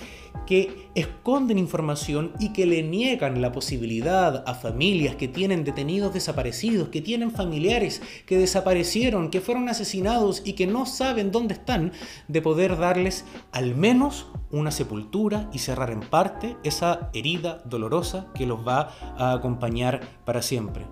que 0.46 0.90
esconden 0.94 1.58
información 1.58 2.32
y 2.38 2.52
que 2.52 2.66
le 2.66 2.82
niegan 2.82 3.40
la 3.40 3.52
posibilidad 3.52 4.42
a 4.46 4.54
familias 4.54 5.16
que 5.16 5.28
tienen 5.28 5.64
detenidos 5.64 6.12
desaparecidos, 6.12 6.88
que 6.88 7.00
tienen 7.00 7.30
familiares 7.30 8.02
que 8.26 8.38
desaparecieron, 8.38 9.30
que 9.30 9.40
fueron 9.40 9.68
asesinados 9.68 10.42
y 10.44 10.54
que 10.54 10.66
no 10.66 10.86
saben 10.86 11.30
dónde 11.30 11.54
están, 11.54 11.92
de 12.28 12.42
poder 12.42 12.76
darles 12.76 13.24
al 13.52 13.74
menos 13.74 14.26
una 14.50 14.70
sepultura 14.70 15.48
y 15.52 15.58
cerrar 15.58 15.90
en 15.90 16.00
parte 16.00 16.56
esa 16.64 17.10
herida 17.14 17.62
dolorosa 17.64 18.26
que 18.34 18.46
los 18.46 18.66
va 18.66 18.94
a 19.16 19.32
acompañar 19.32 20.00
para 20.24 20.42
siempre. 20.42 20.84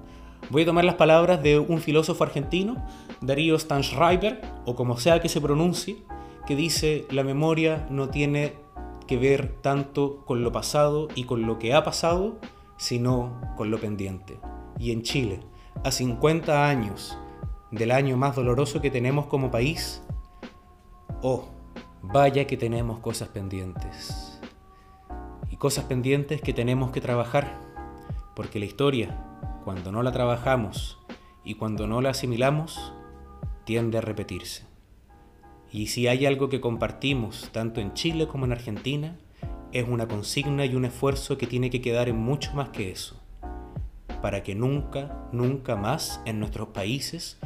Voy 0.48 0.62
a 0.62 0.66
tomar 0.66 0.84
las 0.84 0.94
palabras 0.96 1.42
de 1.42 1.58
un 1.58 1.80
filósofo 1.80 2.24
argentino, 2.24 2.84
Darío 3.20 3.58
Stanschreiber, 3.58 4.40
o 4.64 4.74
como 4.74 4.96
sea 4.96 5.20
que 5.20 5.28
se 5.28 5.40
pronuncie, 5.40 5.98
que 6.46 6.56
dice, 6.56 7.06
la 7.10 7.22
memoria 7.22 7.86
no 7.90 8.08
tiene 8.08 8.54
que 9.10 9.16
ver 9.16 9.56
tanto 9.60 10.24
con 10.24 10.44
lo 10.44 10.52
pasado 10.52 11.08
y 11.16 11.24
con 11.24 11.44
lo 11.44 11.58
que 11.58 11.74
ha 11.74 11.82
pasado, 11.82 12.38
sino 12.76 13.40
con 13.56 13.68
lo 13.68 13.80
pendiente. 13.80 14.38
Y 14.78 14.92
en 14.92 15.02
Chile, 15.02 15.40
a 15.82 15.90
50 15.90 16.68
años 16.68 17.18
del 17.72 17.90
año 17.90 18.16
más 18.16 18.36
doloroso 18.36 18.80
que 18.80 18.88
tenemos 18.88 19.26
como 19.26 19.50
país, 19.50 20.00
Oh, 21.22 21.48
vaya 22.02 22.46
que 22.46 22.56
tenemos 22.56 23.00
cosas 23.00 23.30
pendientes. 23.30 24.40
Y 25.50 25.56
cosas 25.56 25.86
pendientes 25.86 26.40
que 26.40 26.52
tenemos 26.52 26.92
que 26.92 27.00
trabajar, 27.00 27.58
porque 28.36 28.60
la 28.60 28.66
historia, 28.66 29.18
cuando 29.64 29.90
no 29.90 30.04
la 30.04 30.12
trabajamos 30.12 31.00
y 31.42 31.56
cuando 31.56 31.88
no 31.88 32.00
la 32.00 32.10
asimilamos, 32.10 32.92
tiende 33.64 33.98
a 33.98 34.02
repetirse. 34.02 34.69
Y 35.72 35.86
si 35.86 36.08
hay 36.08 36.26
algo 36.26 36.48
que 36.48 36.60
compartimos, 36.60 37.48
tanto 37.52 37.80
en 37.80 37.94
Chile 37.94 38.26
como 38.26 38.44
en 38.44 38.52
Argentina, 38.52 39.16
es 39.72 39.86
una 39.88 40.08
consigna 40.08 40.64
y 40.66 40.74
un 40.74 40.84
esfuerzo 40.84 41.38
que 41.38 41.46
tiene 41.46 41.70
que 41.70 41.80
quedar 41.80 42.08
en 42.08 42.16
mucho 42.16 42.52
más 42.54 42.70
que 42.70 42.90
eso, 42.90 43.20
para 44.20 44.42
que 44.42 44.56
nunca, 44.56 45.28
nunca 45.32 45.76
más 45.76 46.20
en 46.26 46.40
nuestros 46.40 46.68
países 46.68 47.38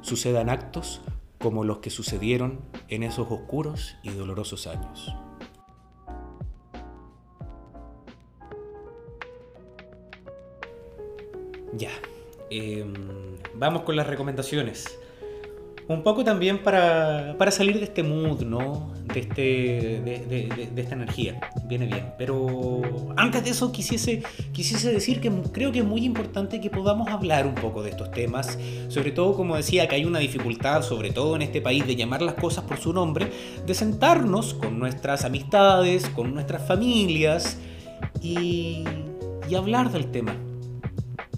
sucedan 0.00 0.48
actos 0.48 1.02
como 1.38 1.62
los 1.64 1.78
que 1.78 1.90
sucedieron 1.90 2.60
en 2.88 3.02
esos 3.02 3.30
oscuros 3.30 3.96
y 4.02 4.10
dolorosos 4.10 4.66
años. 4.66 5.14
Ya, 11.74 11.90
em, 12.50 12.94
vamos 13.54 13.82
con 13.82 13.94
las 13.94 14.06
recomendaciones. 14.06 14.98
Un 15.88 16.02
poco 16.02 16.22
también 16.22 16.62
para, 16.62 17.34
salir 17.50 17.78
de 17.78 17.84
este 17.84 18.02
mood, 18.02 18.42
¿no? 18.42 18.92
De, 19.14 19.20
este, 19.20 19.42
de, 19.42 20.70
esta 20.76 20.94
energía. 20.94 21.40
Viene 21.64 21.86
bien. 21.86 22.12
Pero 22.18 22.82
antes 23.16 23.42
de 23.42 23.50
eso 23.50 23.72
quisiese, 23.72 24.22
quisiese 24.52 24.92
decir 24.92 25.18
que 25.22 25.32
creo 25.50 25.72
que 25.72 25.78
es 25.78 25.84
muy 25.86 26.04
importante 26.04 26.60
que 26.60 26.68
podamos 26.68 27.08
hablar 27.08 27.46
un 27.46 27.54
poco 27.54 27.82
de 27.82 27.88
estos 27.88 28.10
temas. 28.10 28.58
Sobre 28.88 29.12
todo, 29.12 29.34
como 29.34 29.56
decía, 29.56 29.88
que 29.88 29.94
hay 29.94 30.04
una 30.04 30.18
dificultad, 30.18 30.82
sobre 30.82 31.10
todo 31.10 31.36
en 31.36 31.40
este 31.40 31.62
país, 31.62 31.86
de 31.86 31.96
llamar 31.96 32.20
las 32.20 32.34
cosas 32.34 32.64
por 32.64 32.76
su 32.76 32.92
nombre. 32.92 33.32
De 33.66 33.72
sentarnos 33.72 34.52
con 34.52 34.78
nuestras 34.78 35.24
amistades, 35.24 36.10
con 36.10 36.34
nuestras 36.34 36.68
familias 36.68 37.58
y, 38.20 38.84
y 39.48 39.54
hablar 39.54 39.90
del 39.90 40.10
tema. 40.10 40.36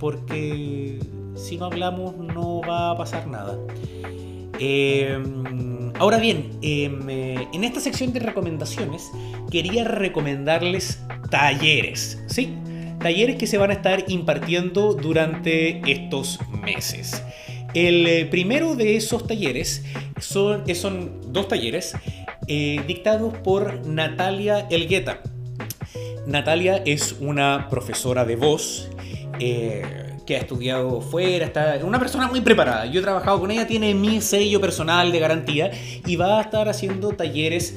Porque 0.01 0.99
si 1.37 1.57
no 1.57 1.67
hablamos 1.67 2.17
no 2.17 2.63
va 2.63 2.91
a 2.91 2.97
pasar 2.97 3.29
nada. 3.29 3.57
Em, 4.63 5.91
ahora 5.99 6.19
bien, 6.19 6.51
em, 6.61 7.09
eh, 7.09 7.49
en 7.55 7.65
esta 7.65 7.81
sección 7.81 8.13
de 8.13 8.21
recomendaciones 8.21 9.11
quería 9.51 9.85
recomendarles 9.85 11.01
talleres, 11.31 12.23
¿sí? 12.27 12.55
Talleres 12.99 13.37
que 13.37 13.47
se 13.47 13.57
van 13.57 13.71
a 13.71 13.73
estar 13.73 14.05
impartiendo 14.09 14.93
durante 14.93 15.81
estos 15.91 16.39
meses. 16.63 17.23
El 17.73 18.07
eh, 18.07 18.27
primero 18.27 18.77
de 18.77 18.97
esos 18.97 19.27
talleres 19.27 19.83
son, 20.21 20.63
son 20.75 21.33
dos 21.33 21.49
talleres 21.49 21.95
eh, 22.47 22.83
dictados 22.87 23.33
por 23.39 23.87
Natalia 23.87 24.67
Elgueta. 24.71 25.23
Natalia 26.27 26.83
es 26.85 27.17
una 27.19 27.69
profesora 27.71 28.27
de 28.27 28.37
voz 28.37 28.91
que 30.31 30.37
ha 30.37 30.41
estudiado 30.43 31.01
fuera, 31.01 31.47
está 31.47 31.81
una 31.83 31.99
persona 31.99 32.29
muy 32.29 32.41
preparada. 32.41 32.87
Yo 32.87 33.01
he 33.01 33.03
trabajado 33.03 33.41
con 33.41 33.51
ella, 33.51 33.67
tiene 33.67 33.95
mi 33.95 34.21
sello 34.21 34.61
personal 34.61 35.11
de 35.11 35.19
garantía 35.19 35.73
y 36.07 36.15
va 36.15 36.39
a 36.39 36.43
estar 36.43 36.69
haciendo 36.69 37.09
talleres 37.09 37.75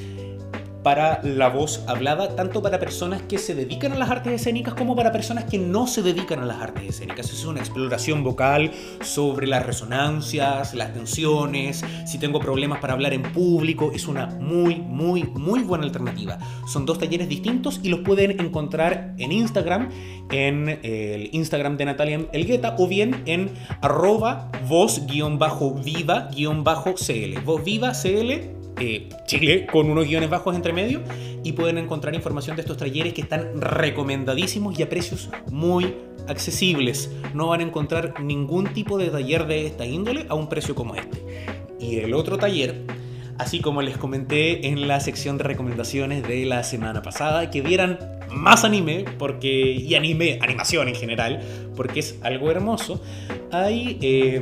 para 0.83 1.21
la 1.23 1.49
voz 1.49 1.83
hablada, 1.87 2.35
tanto 2.35 2.61
para 2.61 2.79
personas 2.79 3.21
que 3.21 3.37
se 3.37 3.55
dedican 3.55 3.93
a 3.93 3.95
las 3.97 4.09
artes 4.09 4.33
escénicas 4.33 4.73
como 4.73 4.95
para 4.95 5.11
personas 5.11 5.45
que 5.45 5.57
no 5.57 5.87
se 5.87 6.01
dedican 6.01 6.39
a 6.39 6.45
las 6.45 6.61
artes 6.61 6.83
escénicas. 6.83 7.31
Es 7.31 7.45
una 7.45 7.59
exploración 7.59 8.23
vocal 8.23 8.71
sobre 9.01 9.47
las 9.47 9.65
resonancias, 9.65 10.73
las 10.73 10.93
tensiones, 10.93 11.83
si 12.05 12.17
tengo 12.19 12.39
problemas 12.39 12.79
para 12.79 12.93
hablar 12.93 13.13
en 13.13 13.23
público, 13.23 13.91
es 13.95 14.07
una 14.07 14.27
muy, 14.27 14.75
muy, 14.75 15.23
muy 15.23 15.61
buena 15.61 15.85
alternativa. 15.85 16.37
Son 16.67 16.85
dos 16.85 16.99
talleres 16.99 17.29
distintos 17.29 17.79
y 17.81 17.89
los 17.89 18.01
pueden 18.01 18.39
encontrar 18.39 19.15
en 19.17 19.31
Instagram, 19.31 19.89
en 20.31 20.79
el 20.83 21.29
Instagram 21.31 21.77
de 21.77 21.85
Natalia 21.85 22.25
Elgueta 22.33 22.75
o 22.77 22.87
bien 22.87 23.23
en 23.25 23.51
arroba 23.81 24.51
voz-viva-cl. 24.67 25.53
Voz 27.45 27.63
viva 27.63 27.91
CL 27.93 28.62
eh, 28.83 29.09
Chile 29.25 29.65
con 29.71 29.89
unos 29.89 30.05
guiones 30.05 30.29
bajos 30.29 30.55
entre 30.55 30.73
medio 30.73 31.01
y 31.41 31.53
pueden 31.53 31.77
encontrar 31.77 32.13
información 32.15 32.57
de 32.57 32.63
estos 32.63 32.75
talleres 32.75 33.13
que 33.13 33.21
están 33.21 33.61
recomendadísimos 33.61 34.77
y 34.77 34.83
a 34.83 34.89
precios 34.89 35.29
muy 35.49 35.95
accesibles. 36.27 37.09
No 37.33 37.47
van 37.47 37.61
a 37.61 37.63
encontrar 37.63 38.21
ningún 38.21 38.73
tipo 38.73 38.97
de 38.97 39.07
taller 39.07 39.47
de 39.47 39.67
esta 39.67 39.85
índole 39.85 40.25
a 40.27 40.35
un 40.35 40.49
precio 40.49 40.75
como 40.75 40.95
este. 40.95 41.23
Y 41.79 41.99
el 41.99 42.13
otro 42.13 42.37
taller, 42.37 42.81
así 43.37 43.61
como 43.61 43.81
les 43.81 43.97
comenté 43.97 44.67
en 44.67 44.87
la 44.87 44.99
sección 44.99 45.37
de 45.37 45.45
recomendaciones 45.45 46.27
de 46.27 46.45
la 46.45 46.63
semana 46.63 47.01
pasada, 47.01 47.49
que 47.49 47.61
vieran 47.61 47.99
más 48.29 48.65
anime 48.65 49.05
porque 49.17 49.71
y 49.71 49.95
anime, 49.95 50.39
animación 50.41 50.89
en 50.89 50.95
general, 50.95 51.41
porque 51.75 52.01
es 52.01 52.19
algo 52.21 52.51
hermoso. 52.51 53.01
Hay 53.51 53.97
eh, 54.01 54.41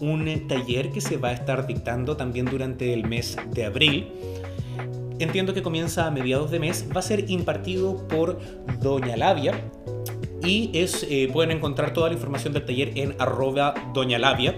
un 0.00 0.48
taller 0.48 0.90
que 0.90 1.00
se 1.00 1.16
va 1.16 1.28
a 1.28 1.32
estar 1.32 1.66
dictando 1.66 2.16
también 2.16 2.46
durante 2.46 2.92
el 2.92 3.06
mes 3.06 3.36
de 3.52 3.64
abril. 3.64 4.08
Entiendo 5.18 5.54
que 5.54 5.62
comienza 5.62 6.06
a 6.06 6.10
mediados 6.10 6.50
de 6.50 6.60
mes. 6.60 6.88
Va 6.94 7.00
a 7.00 7.02
ser 7.02 7.30
impartido 7.30 8.06
por 8.08 8.38
Doña 8.80 9.16
Labia. 9.16 9.54
Y 10.42 10.70
es, 10.74 11.06
eh, 11.08 11.28
pueden 11.32 11.56
encontrar 11.56 11.92
toda 11.92 12.08
la 12.08 12.14
información 12.14 12.52
del 12.52 12.64
taller 12.64 12.92
en 12.96 13.14
arroba 13.18 13.74
Doña 13.94 14.18
Labia 14.18 14.54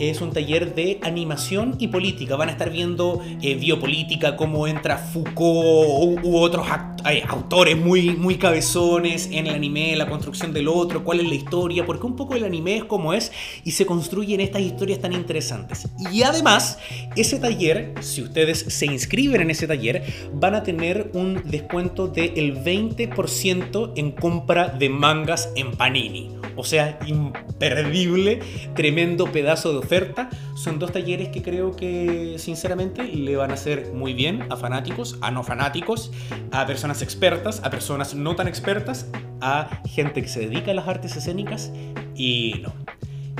es 0.00 0.20
un 0.20 0.32
taller 0.32 0.74
de 0.74 0.98
animación 1.02 1.76
y 1.78 1.88
política. 1.88 2.36
Van 2.36 2.48
a 2.48 2.52
estar 2.52 2.70
viendo 2.70 3.20
eh, 3.42 3.54
biopolítica, 3.54 4.36
cómo 4.36 4.66
entra 4.66 4.96
Foucault 4.96 6.24
u, 6.24 6.36
otros 6.36 6.66
eh, 7.08 7.22
autores 7.28 7.76
muy, 7.76 8.10
muy 8.10 8.36
cabezones 8.36 9.28
en 9.30 9.46
el 9.46 9.54
anime, 9.54 9.94
la 9.96 10.08
construcción 10.08 10.52
del 10.52 10.68
otro, 10.68 11.04
cuál 11.04 11.20
es 11.20 11.28
la 11.28 11.34
historia, 11.34 11.84
porque 11.84 12.06
un 12.06 12.16
poco 12.16 12.34
el 12.34 12.44
anime 12.44 12.78
es 12.78 12.84
como 12.84 13.12
es 13.12 13.32
y 13.64 13.72
se 13.72 13.86
construyen 13.86 14.40
estas 14.40 14.62
historias 14.62 15.00
tan 15.00 15.12
interesantes. 15.12 15.88
Y 16.12 16.22
además, 16.22 16.78
ese 17.16 17.38
taller, 17.38 17.94
si 18.00 18.22
ustedes 18.22 18.58
se 18.58 18.86
inscriben 18.86 19.42
en 19.42 19.50
ese 19.50 19.66
taller, 19.66 20.04
van 20.32 20.54
a 20.54 20.62
tener 20.62 21.10
un 21.14 21.42
descuento 21.44 22.08
del 22.08 22.62
20% 22.62 23.92
en 23.96 24.12
compra 24.12 24.68
de 24.68 24.88
mangas 24.88 25.50
en 25.56 25.72
Panini. 25.72 26.39
O 26.56 26.64
sea, 26.64 26.98
imperdible, 27.06 28.40
tremendo 28.74 29.30
pedazo 29.32 29.72
de 29.72 29.78
oferta. 29.78 30.30
Son 30.56 30.78
dos 30.78 30.92
talleres 30.92 31.28
que 31.28 31.42
creo 31.42 31.74
que 31.74 32.36
sinceramente 32.38 33.04
le 33.04 33.36
van 33.36 33.50
a 33.50 33.54
hacer 33.54 33.92
muy 33.94 34.14
bien 34.14 34.44
a 34.50 34.56
fanáticos, 34.56 35.18
a 35.20 35.30
no 35.30 35.42
fanáticos, 35.42 36.12
a 36.52 36.66
personas 36.66 37.02
expertas, 37.02 37.60
a 37.64 37.70
personas 37.70 38.14
no 38.14 38.36
tan 38.36 38.48
expertas, 38.48 39.10
a 39.40 39.82
gente 39.88 40.22
que 40.22 40.28
se 40.28 40.40
dedica 40.40 40.70
a 40.70 40.74
las 40.74 40.88
artes 40.88 41.16
escénicas 41.16 41.72
y 42.14 42.60
no. 42.62 42.72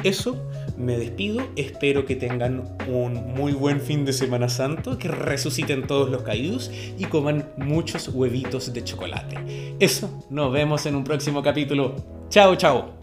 Eso, 0.03 0.37
me 0.79 0.97
despido, 0.97 1.47
espero 1.57 2.07
que 2.07 2.17
tengan 2.17 2.65
un 2.89 3.35
muy 3.35 3.53
buen 3.53 3.81
fin 3.81 4.07
de 4.07 4.15
Semana 4.15 4.49
Santo, 4.49 4.97
que 4.97 5.09
resuciten 5.09 5.87
todos 5.87 6.11
los 6.11 6.23
caídos 6.23 6.71
y 6.99 7.05
coman 7.05 7.51
muchos 7.59 8.09
huevitos 8.09 8.73
de 8.73 8.83
chocolate. 8.83 9.77
Eso, 9.79 10.25
nos 10.31 10.53
vemos 10.53 10.87
en 10.87 10.95
un 10.95 11.05
próximo 11.05 11.43
capítulo. 11.43 11.97
Chao, 12.31 12.57
chao. 12.57 13.00